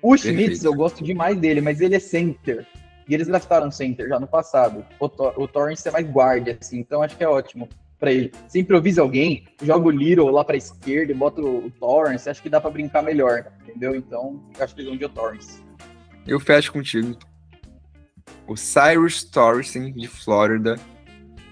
[0.00, 2.66] O Schmitz, eu gosto demais dele, mas ele é center.
[3.08, 4.84] E eles draftaram center já no passado.
[5.00, 5.06] O,
[5.42, 7.68] o Torrance é mais guarda, assim, então acho que é ótimo
[7.98, 8.32] pra ele.
[8.48, 12.48] Se improvisa alguém, joga o Little lá pra esquerda e bota o, Torrance, acho que
[12.48, 13.94] dá pra brincar melhor, entendeu?
[13.94, 15.62] Então, acho que eles vão de Torrance.
[16.26, 17.16] Eu fecho contigo.
[18.46, 20.76] O Cyrus Torrison, de Flórida,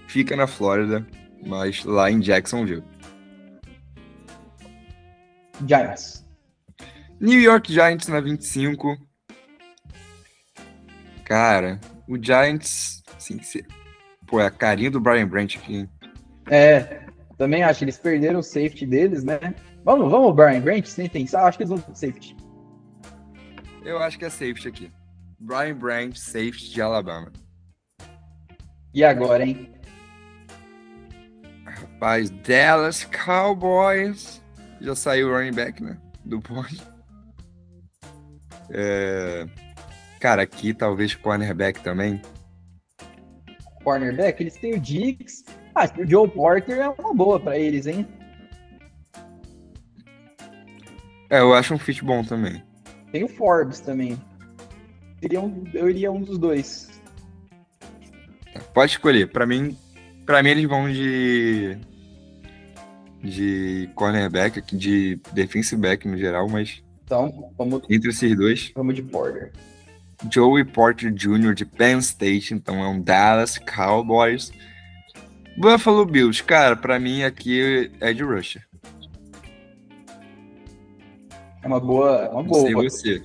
[0.07, 1.05] fica na Flórida,
[1.45, 2.83] mas lá em Jacksonville.
[5.67, 6.25] Giants.
[7.19, 8.97] New York Giants na 25.
[11.23, 13.65] Cara, o Giants, assim, se...
[14.27, 15.77] pô, é a carinha do Brian Branch aqui.
[15.77, 15.89] hein?
[16.49, 17.05] É,
[17.37, 19.39] também acho que eles perderam o safety deles, né?
[19.83, 22.35] Vamos, vamos, Brian Grant, sem pensar, acho que eles vão de safety.
[23.83, 24.91] Eu acho que é safety aqui.
[25.39, 27.31] Brian Branch, safety de Alabama.
[28.93, 29.71] E agora, hein?
[31.65, 34.41] Rapaz, Dallas Cowboys.
[34.81, 35.97] Já saiu o running back, né?
[36.23, 36.81] Do board.
[38.71, 39.45] É...
[40.19, 42.21] Cara, aqui talvez cornerback também.
[43.83, 45.43] Cornerback, eles têm o Diggs.
[45.75, 48.07] Ah, o Joe Porter é uma boa pra eles, hein?
[51.29, 52.63] É, eu acho um fit bom também.
[53.11, 54.17] Tem o Forbes também.
[55.37, 57.01] Um- eu iria um dos dois.
[58.73, 59.27] Pode escolher.
[59.29, 59.75] Pra mim,
[60.25, 61.77] para mim eles vão de
[63.23, 69.01] de cornerback, de defensive back no geral, mas Então, vamos, entre esses dois, vamos de
[69.01, 69.51] Porter.
[70.31, 71.55] Joey Porter Jr.
[71.55, 74.51] de Penn State, então é um Dallas Cowboys.
[75.57, 78.63] Buffalo Bills, cara, pra mim aqui é de rusher.
[81.63, 82.25] É uma boa.
[82.25, 82.83] é Uma Não sei boa.
[82.89, 83.21] você.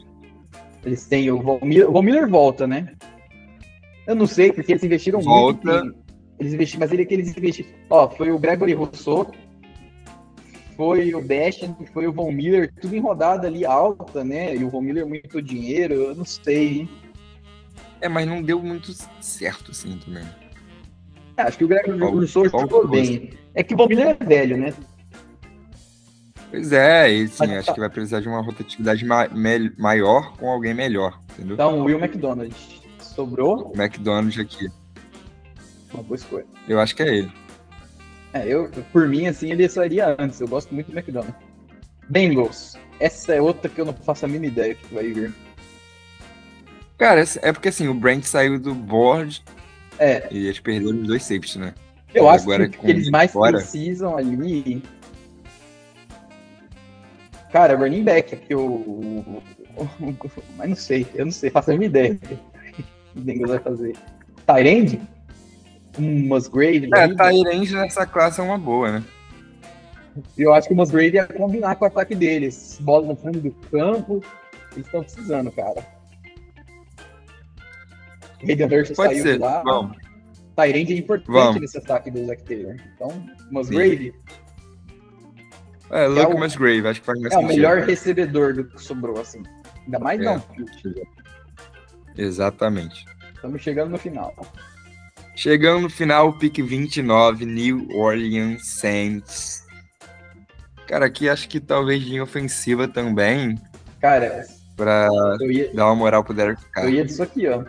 [0.85, 2.95] Eles têm o Von Miller, Von Miller volta, né?
[4.07, 5.83] Eu não sei, porque eles investiram Volta.
[5.83, 5.99] muito.
[6.39, 7.71] Eles investiram, mas ele é que eles investiram.
[7.91, 9.31] Ó, foi o Gregory Rousseau,
[10.75, 14.57] foi o Bastion, foi o Von Miller, tudo em rodada ali alta, né?
[14.57, 16.89] E o Von Miller muito dinheiro, eu não sei, hein?
[18.01, 20.25] É, mas não deu muito certo assim também.
[21.43, 23.31] Acho que o Gregory Qual- Rousseau jogou bem.
[23.55, 24.73] É que o Miller é velho, né?
[26.51, 27.75] Pois é, e sim, Mas acho tá.
[27.75, 29.29] que vai precisar de uma rotatividade ma-
[29.79, 31.55] maior com alguém melhor, entendeu?
[31.55, 32.53] Então, Will McDonald
[32.99, 34.69] sobrou, O McDonald's aqui.
[35.95, 36.45] uma boa escolha.
[36.69, 37.33] Eu acho que é ele.
[38.33, 40.41] É, eu, por mim, assim, ele sairia antes.
[40.41, 41.35] Eu gosto muito do McDonald's.
[42.09, 42.77] Bengals.
[42.99, 45.33] Essa é outra que eu não faço a mínima ideia que vai vir.
[46.99, 49.43] Cara, é porque assim, o Brent saiu do board
[50.01, 51.75] É, e eles perderam os dois safeties, né?
[52.15, 53.59] eu É, acho agora que o que eles mais fora.
[53.59, 54.83] precisam ali.
[57.53, 59.43] Cara, running back, que eu.
[60.57, 62.15] Mas não sei, eu não sei, faço a mínima ideia.
[62.15, 62.19] O
[62.73, 62.85] que
[63.17, 63.97] o Bengals vai fazer.
[64.47, 65.01] Tyrande?
[65.99, 66.89] um Musgrave.
[66.97, 67.09] É.
[67.09, 69.05] Tyrande nessa classe é uma boa, né?
[70.37, 72.79] Eu acho que o Musgrave ia combinar com o ataque deles.
[72.81, 74.23] Bola no fundo do campo.
[74.73, 75.85] Eles estão precisando, cara.
[78.43, 79.41] Hayden Hurst Pode saiu ser.
[79.41, 79.63] lá.
[79.63, 79.97] Vamos.
[80.57, 81.61] Tyrande é importante Vamos.
[81.61, 82.77] nesse ataque do Zac Taylor.
[82.95, 84.13] Então, Musgrave
[85.91, 88.81] É, Luke É o- Musgrave, acho que faz mais é o melhor recebedor do que
[88.83, 89.43] sobrou, assim.
[89.85, 90.25] Ainda mais É.
[90.25, 90.43] não.
[92.17, 93.05] Exatamente.
[93.35, 94.35] Estamos chegando no final.
[95.35, 99.65] Chegando no final, pick 29, New Orleans Saints.
[100.87, 103.57] Cara, aqui acho que talvez linha ofensiva também,
[104.01, 104.45] Cara,
[104.77, 105.09] pra
[105.49, 106.85] ia, dar uma moral pro Derek Carr.
[106.85, 107.65] eu ia disso aqui, ó.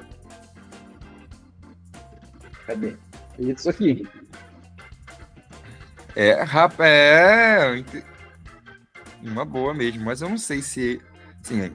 [2.66, 2.94] Cadê?
[3.40, 4.08] Ia disso aqui.
[6.16, 7.84] É, rapaz, é.
[9.24, 11.02] Uma boa mesmo, mas eu não sei se.
[11.44, 11.72] Assim,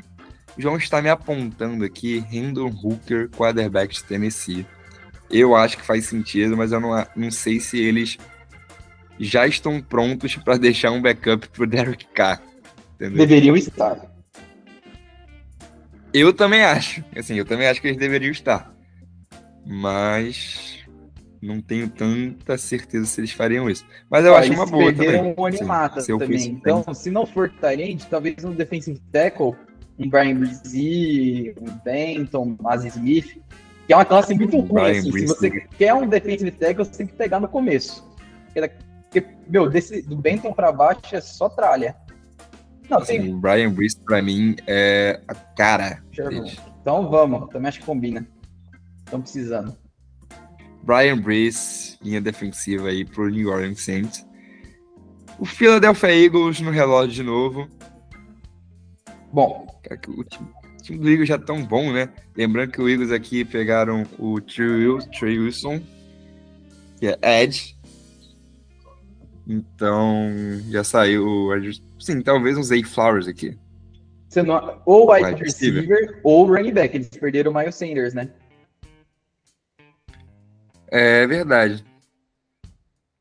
[0.57, 4.67] o João está me apontando aqui Hendon Hooker, quarterback de Tennessee.
[5.31, 8.17] Eu acho que faz sentido, mas eu não, não sei se eles
[9.19, 12.41] já estão prontos para deixar um backup pro Derek Carr.
[12.95, 13.19] Entendeu?
[13.19, 14.11] Deveriam estar.
[16.13, 17.05] Eu também acho.
[17.17, 18.73] Assim, eu também acho que eles deveriam estar.
[19.67, 20.66] Mas
[21.41, 23.85] não tenho tanta certeza se eles fariam isso.
[24.11, 25.35] Mas eu Ó, acho uma boa também.
[25.37, 26.39] o Animata Sim, também.
[26.39, 29.55] fosse Então, se não for Tyrande, talvez um defensive tackle,
[29.99, 33.41] um Brian Brzee, um Benton, um Aziz Smith,
[33.87, 35.13] que é uma classe muito ruim, assim.
[35.13, 38.05] Se você quer um defensive tackle, você tem que pegar no começo.
[38.53, 41.97] Porque, meu, desse, do Benton pra baixo é só tralha.
[42.89, 43.19] Não, tem...
[43.19, 46.03] Assim, o Brian Brice, pra mim, é a cara.
[46.81, 48.27] Então vamos, também acho que combina.
[49.05, 49.77] Estão precisando.
[50.87, 54.25] Brian Brice, linha defensiva aí pro New Orleans Saints.
[55.39, 57.69] O Philadelphia Eagles no relógio de novo.
[59.33, 59.67] Bom,
[60.01, 62.09] que o time, o time do Eagles já é tão bom, né?
[62.37, 65.83] Lembrando que o Eagles aqui pegaram o Trey Wil- Trey Wilson,
[66.99, 67.77] que é Edge.
[69.47, 70.31] Então,
[70.71, 71.49] já saiu
[71.99, 73.59] Sim, talvez um Zay Flowers aqui.
[74.45, 74.81] não...
[74.87, 75.83] ou wide Wide receiver.
[75.83, 76.97] receiver ou running back.
[76.97, 78.31] Eles perderam o Miles Sanders, né?
[80.91, 81.85] É verdade.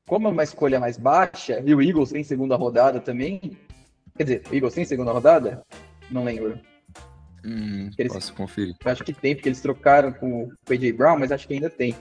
[0.07, 3.57] como é uma escolha mais baixa, e o Eagles tem segunda rodada também.
[4.15, 5.63] Quer dizer, o Eagles tem segunda rodada?
[6.11, 6.59] Não lembro.
[7.43, 8.75] Hum, Eles- Posso conferir.
[8.85, 11.95] Acho que tem, porque eles trocaram com o AJ Brown, mas acho que ainda tem.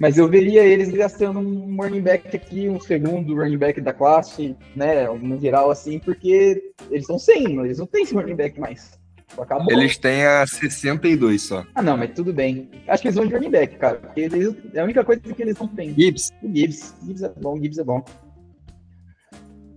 [0.00, 4.56] Mas eu veria eles gastando um running back aqui, um segundo running back da classe,
[4.74, 5.06] né?
[5.08, 8.98] No geral, assim, porque eles estão sem, eles não têm esse running back mais.
[9.38, 9.72] Acabou.
[9.72, 11.64] Eles têm a 62 só.
[11.74, 12.70] Ah, não, mas tudo bem.
[12.86, 14.00] Acho que eles vão de running back, cara.
[14.16, 15.94] Eles, é a única coisa que eles não têm.
[15.94, 16.30] Gibbs.
[16.42, 16.94] O Gibbs.
[17.04, 18.04] Gibbs é bom, Gibbs é bom.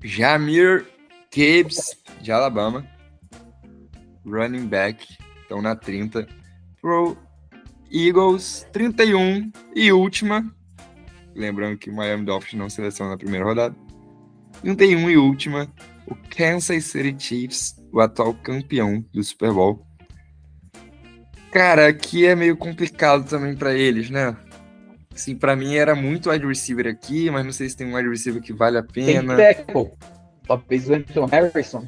[0.03, 0.85] Jamir
[1.33, 2.85] Gibbs, de Alabama.
[4.25, 5.17] Running back.
[5.41, 6.27] Estão na 30.
[6.81, 7.17] Pro
[7.91, 9.51] Eagles, 31.
[9.75, 10.53] E última.
[11.35, 13.75] Lembrando que o Miami Dolphins não seleciona na primeira rodada.
[14.61, 15.71] 31 e última.
[16.07, 19.85] O Kansas City Chiefs, o atual campeão do Super Bowl.
[21.51, 24.35] Cara, aqui é meio complicado também pra eles, né?
[25.13, 28.09] Assim, pra mim era muito wide receiver aqui, mas não sei se tem um wide
[28.09, 29.35] receiver que vale a Tem pena.
[29.35, 29.91] tackle.
[30.47, 31.87] Talvez o Anton Harrison.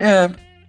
[0.00, 0.28] É,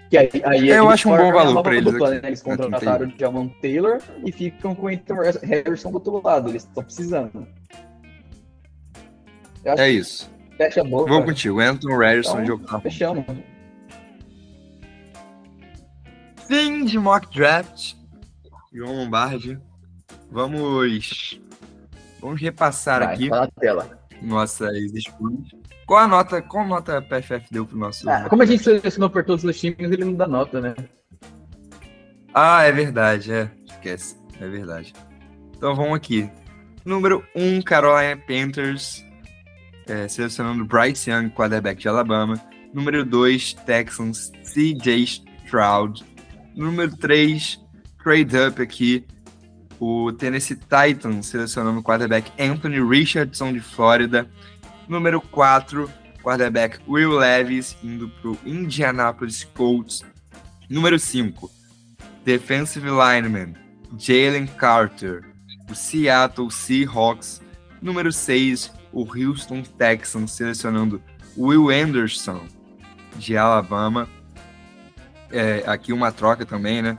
[0.10, 2.22] Que aí, aí É, eu acho um bom valor pra eles dupla, né?
[2.24, 6.50] Eles contrataram o Jamon Taylor e ficam com o Anton Harrison do outro lado.
[6.50, 7.48] Eles estão precisando.
[9.66, 10.30] É isso.
[10.58, 11.12] fecha a boca.
[11.12, 11.60] Vou contigo.
[11.60, 12.82] Anton Harrison Então, de Oklahoma.
[12.82, 13.26] Fechamos.
[16.48, 17.94] Fim de mock draft.
[18.74, 19.60] João Lombardi.
[20.32, 21.40] Vamos.
[22.22, 23.50] Vamos repassar Vai, aqui tá
[24.22, 25.48] nossas escolhas.
[25.86, 28.10] Qual a nota, qual nota a PFF deu pro nosso.
[28.10, 30.74] Ah, como a gente selecionou por todos os times, ele não dá nota, né?
[32.34, 33.52] Ah, é verdade, é.
[33.66, 34.18] Esquece.
[34.42, 34.94] É verdade.
[35.56, 36.30] Então vamos aqui.
[36.84, 39.05] Número 1, Carolina Panthers.
[39.88, 42.42] É, selecionando Bryce Young, quarterback de Alabama.
[42.74, 46.04] Número 2, Texans, CJ Stroud.
[46.56, 47.60] Número 3,
[48.04, 49.06] trade up aqui.
[49.80, 54.28] O Tennessee Titans, selecionando o quarterback Anthony Richardson, de Flórida.
[54.88, 55.90] Número 4,
[56.24, 60.04] quarterback Will Levis, indo para o Indianapolis Colts.
[60.70, 61.52] Número 5,
[62.24, 63.54] defensive lineman
[63.98, 65.24] Jalen Carter,
[65.70, 67.42] o Seattle Seahawks.
[67.82, 71.04] Número 6, o Houston Texans, selecionando
[71.38, 72.42] Will Anderson,
[73.18, 74.10] de Alabama.
[75.30, 76.98] É, aqui uma troca também, né?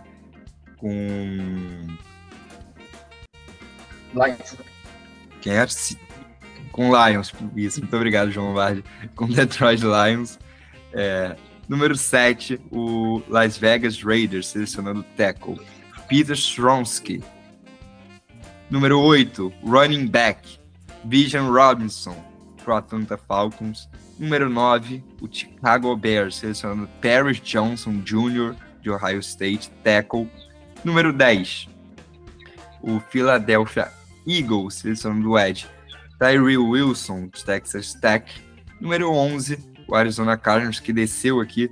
[0.76, 1.96] Com.
[4.14, 4.56] Lions.
[5.40, 5.66] Quem é?
[6.70, 7.32] Com Lions.
[7.56, 8.84] Isso, muito obrigado, João Lombardi.
[9.16, 10.38] Com Detroit Lions.
[10.92, 11.34] É,
[11.68, 15.58] Número 7, o Las Vegas Raiders, selecionando tackle,
[16.08, 17.22] Peter Stronsky.
[18.70, 20.60] Número 8, running back,
[21.08, 22.16] Vision Robinson,
[22.62, 23.88] pro Atlanta Falcons.
[24.18, 30.28] Número 9, o Chicago Bears, selecionando Paris Johnson Jr., de Ohio State, tackle.
[30.84, 31.68] Número 10,
[32.82, 33.90] o Philadelphia
[34.26, 35.66] Eagles, selecionando o Edge,
[36.18, 38.32] Tyree Wilson, de Texas Tech.
[38.80, 41.70] Número 11, o Arizona Cardinals, que desceu aqui,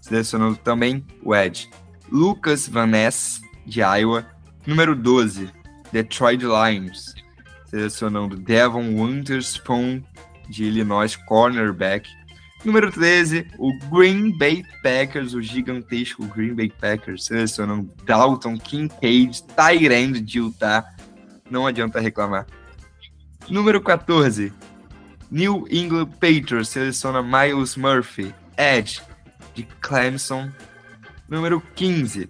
[0.00, 1.68] selecionando também o Edge,
[2.10, 4.26] Lucas Van Ness, de Iowa.
[4.66, 5.50] Número 12,
[5.90, 7.14] Detroit Lions,
[7.72, 10.04] selecionando Devon Witherspoon,
[10.50, 12.06] de Illinois, cornerback.
[12.62, 20.20] Número 13, o Green Bay Packers, o gigantesco Green Bay Packers, selecionando Dalton Kincaid, Tyrande
[20.20, 20.84] de Utah.
[21.50, 22.46] Não adianta reclamar.
[23.48, 24.52] Número 14,
[25.30, 29.00] New England Patriots seleciona Miles Murphy, Edge,
[29.54, 30.52] de Clemson.
[31.28, 32.28] Número 15,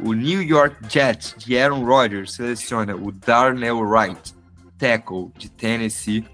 [0.00, 4.34] o New York Jets, de Aaron Rodgers, seleciona o Darnell Wright,
[4.82, 6.24] tackle, de Tennessee.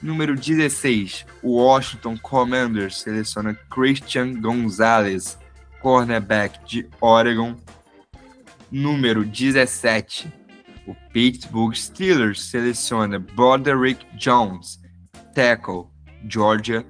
[0.00, 5.36] Número 16, o Washington Commanders seleciona Christian Gonzalez,
[5.82, 7.56] cornerback de Oregon.
[8.70, 10.32] Número 17,
[10.86, 14.80] o Pittsburgh Steelers seleciona Broderick Jones,
[15.34, 15.88] tackle,
[16.24, 16.86] Georgia.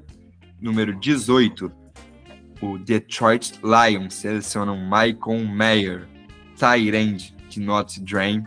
[0.60, 1.72] Número 18,
[2.60, 6.06] o Detroit Lions selecionam Michael Mayer,
[6.58, 8.46] tight de Notre Dame.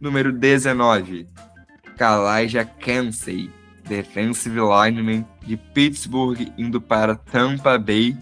[0.00, 1.26] Número 19,
[1.98, 3.50] Kalaja Kensey,
[3.84, 8.16] defensive lineman de Pittsburgh indo para Tampa Bay.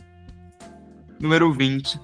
[1.21, 2.01] Número 20,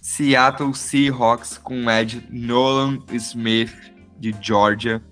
[0.00, 3.74] Seattle Seahawks com Ed Nolan Smith
[4.20, 5.02] de Georgia.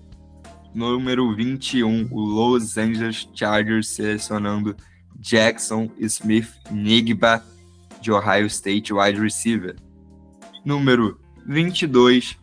[0.73, 4.75] Número 21, o Los Angeles Chargers selecionando
[5.19, 7.43] Jackson Smith Nigba
[8.01, 9.75] de Ohio State wide receiver.
[10.63, 12.37] Número 22,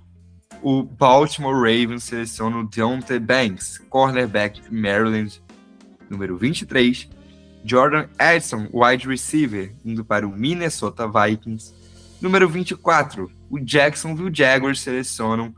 [0.63, 5.41] o Baltimore Ravens seleciona o Deontay Banks, cornerback de Maryland.
[6.09, 7.09] Número 23,
[7.65, 11.75] Jordan Edson, wide receiver, indo para o Minnesota Vikings.
[12.21, 15.55] Número 24, o Jacksonville Jaguars selecionam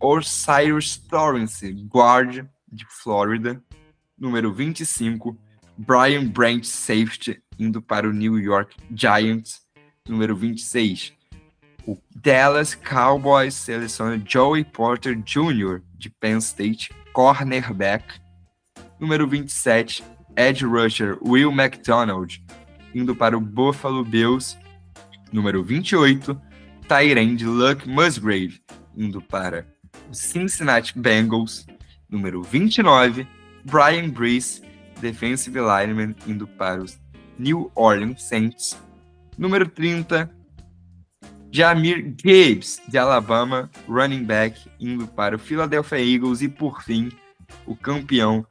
[0.00, 3.62] Osiris Torrance, guard de Florida.
[4.18, 5.36] Número 25,
[5.76, 9.62] Brian Branch, safety, indo para o New York Giants.
[10.08, 11.15] Número 26,
[11.86, 18.20] o Dallas Cowboys seleciona Joey Porter Jr., de Penn State, cornerback.
[18.98, 20.02] Número 27,
[20.36, 22.42] edge rusher Will McDonald,
[22.94, 24.58] indo para o Buffalo Bills.
[25.32, 26.40] Número 28,
[26.88, 28.60] Tyrande Luck Musgrave,
[28.96, 29.66] indo para
[30.10, 31.66] o Cincinnati Bengals.
[32.08, 33.26] Número 29,
[33.64, 34.62] Brian Brees,
[35.00, 36.98] defensive lineman, indo para os
[37.38, 38.76] New Orleans Saints.
[39.36, 40.30] Número 30,
[41.50, 46.42] Jamir Gibbs, de Alabama, running back, indo para o Philadelphia Eagles.
[46.42, 47.10] E por fim,
[47.66, 48.46] o campeão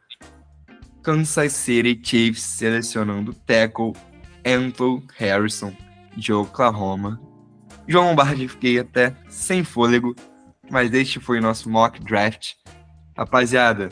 [1.03, 3.93] Kansas City Chiefs, selecionando tackle
[4.45, 5.75] Anthony Harrison,
[6.15, 7.21] de Oklahoma.
[7.87, 10.15] João Lombardi, fiquei até sem fôlego,
[10.71, 12.53] mas este foi o nosso mock draft.
[13.15, 13.89] Rapaziada,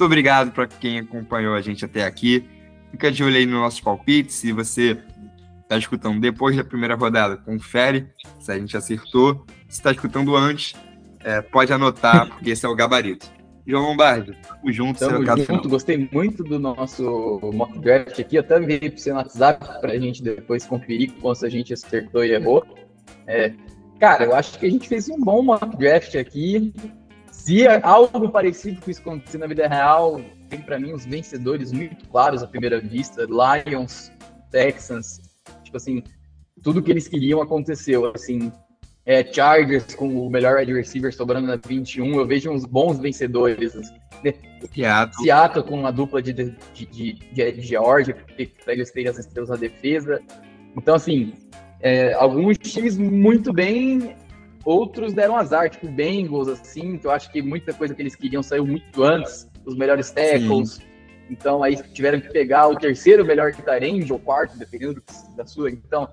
[0.00, 2.46] muito obrigado para quem acompanhou a gente até aqui.
[2.90, 4.34] Fica de olho aí nos nossos palpites.
[4.36, 4.98] Se você
[5.70, 8.08] está escutando depois da primeira rodada, confere
[8.40, 9.46] se a gente acertou.
[9.68, 10.74] Se está escutando antes,
[11.20, 13.30] é, pode anotar, porque esse é o gabarito.
[13.64, 18.90] João Lombardi, tamo junto, Tamo junto, gostei muito do nosso mock draft aqui, até enviei
[18.90, 22.66] para você no WhatsApp para a gente depois conferir quanto a gente acertou e errou.
[23.28, 23.52] É,
[24.00, 26.74] cara, eu acho que a gente fez um bom mock draft aqui.
[27.30, 31.70] Se é algo parecido com isso acontecer na vida real, tem para mim os vencedores
[31.70, 34.10] muito claros à primeira vista: Lions,
[34.50, 35.29] Texans,
[35.70, 36.02] tipo assim,
[36.62, 38.10] tudo que eles queriam aconteceu.
[38.12, 38.52] Assim,
[39.06, 43.76] é, Chargers com o melhor wide receiver sobrando na 21, eu vejo uns bons vencedores.
[43.76, 43.94] Assim.
[44.74, 45.24] Seattle.
[45.24, 48.16] Seattle com uma dupla de, de, de, de, de Georgia,
[48.64, 50.20] para eles terem as estrelas na defesa.
[50.76, 51.32] Então, assim,
[51.80, 54.14] é, alguns times muito bem,
[54.64, 58.42] outros deram azar, tipo Bengals, assim, que eu acho que muita coisa que eles queriam
[58.42, 60.74] saiu muito antes, os melhores tackles.
[60.74, 60.89] Sim.
[61.30, 65.02] Então aí tiveram que pegar o terceiro melhor Tyrande, ou quarto, dependendo
[65.36, 65.70] da sua.
[65.70, 66.08] Então,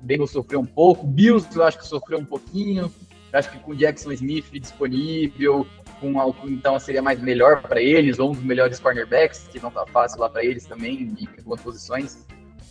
[0.00, 2.90] Bengals sofreu um pouco, Bills eu acho que sofreu um pouquinho.
[3.32, 5.66] Eu acho que com Jackson Smith disponível,
[6.00, 6.14] com
[6.48, 10.20] então seria mais melhor para eles, ou um dos melhores cornerbacks, que não tá fácil
[10.20, 12.26] lá para eles também, em algumas posições.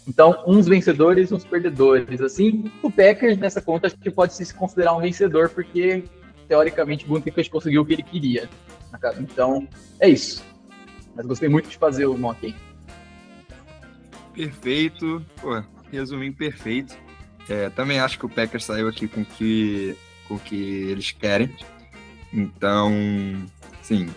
[0.07, 2.19] Então, uns vencedores, uns perdedores.
[2.19, 6.03] Assim, o Packers nessa conta acho que pode se considerar um vencedor, porque
[6.47, 8.49] teoricamente o Gunther conseguiu o que ele queria.
[9.19, 9.67] Então,
[9.99, 10.43] é isso.
[11.19, 12.55] Mas gostei muito de fazer o mock.
[14.33, 15.21] Perfeito.
[15.41, 15.61] Pô,
[15.91, 16.97] resuminho perfeito.
[17.49, 19.97] É, também acho que o Packers saiu aqui com que,
[20.29, 21.53] o que eles querem.
[22.31, 22.93] Então,
[23.81, 24.07] sim.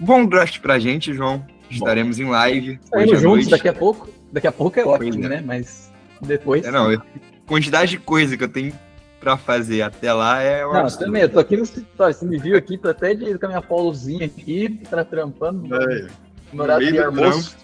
[0.00, 1.46] Bom draft pra gente, João.
[1.70, 2.80] Estaremos em live.
[2.92, 4.10] Hoje juntos daqui a pouco.
[4.32, 5.28] Daqui a pouco é ótimo, Pois é.
[5.28, 5.44] né?
[5.46, 6.64] Mas depois.
[6.64, 7.00] É, não,
[7.46, 8.76] quantidade de coisa que eu tenho
[9.24, 11.06] pra fazer até lá é um Não, absurdo.
[11.06, 12.14] também, eu tô aqui no escritório.
[12.14, 16.06] Você me viu aqui, tô até de, com a minha polozinha aqui, tá trampando É,
[16.52, 17.56] no horário de almoço.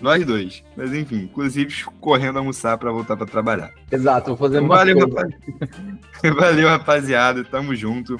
[0.00, 0.62] nós dois.
[0.76, 3.72] Mas enfim, inclusive correndo almoçar pra voltar pra trabalhar.
[3.90, 5.16] Exato, vou fazer Então, uma valeu, coisa.
[5.16, 6.34] rapaz.
[6.36, 7.42] valeu, rapaziada.
[7.44, 8.16] Tamo junto.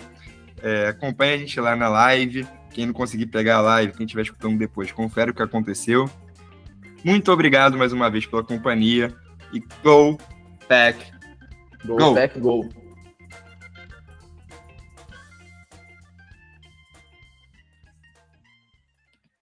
[0.63, 2.47] É, acompanha a gente lá na live.
[2.73, 6.09] Quem não conseguir pegar a live, quem estiver escutando depois, confere o que aconteceu.
[7.05, 9.15] Muito obrigado mais uma vez pela companhia.
[9.53, 10.19] E go,
[10.69, 10.97] pack,
[11.87, 12.15] Gol, Gol.
[12.15, 12.69] back, gol.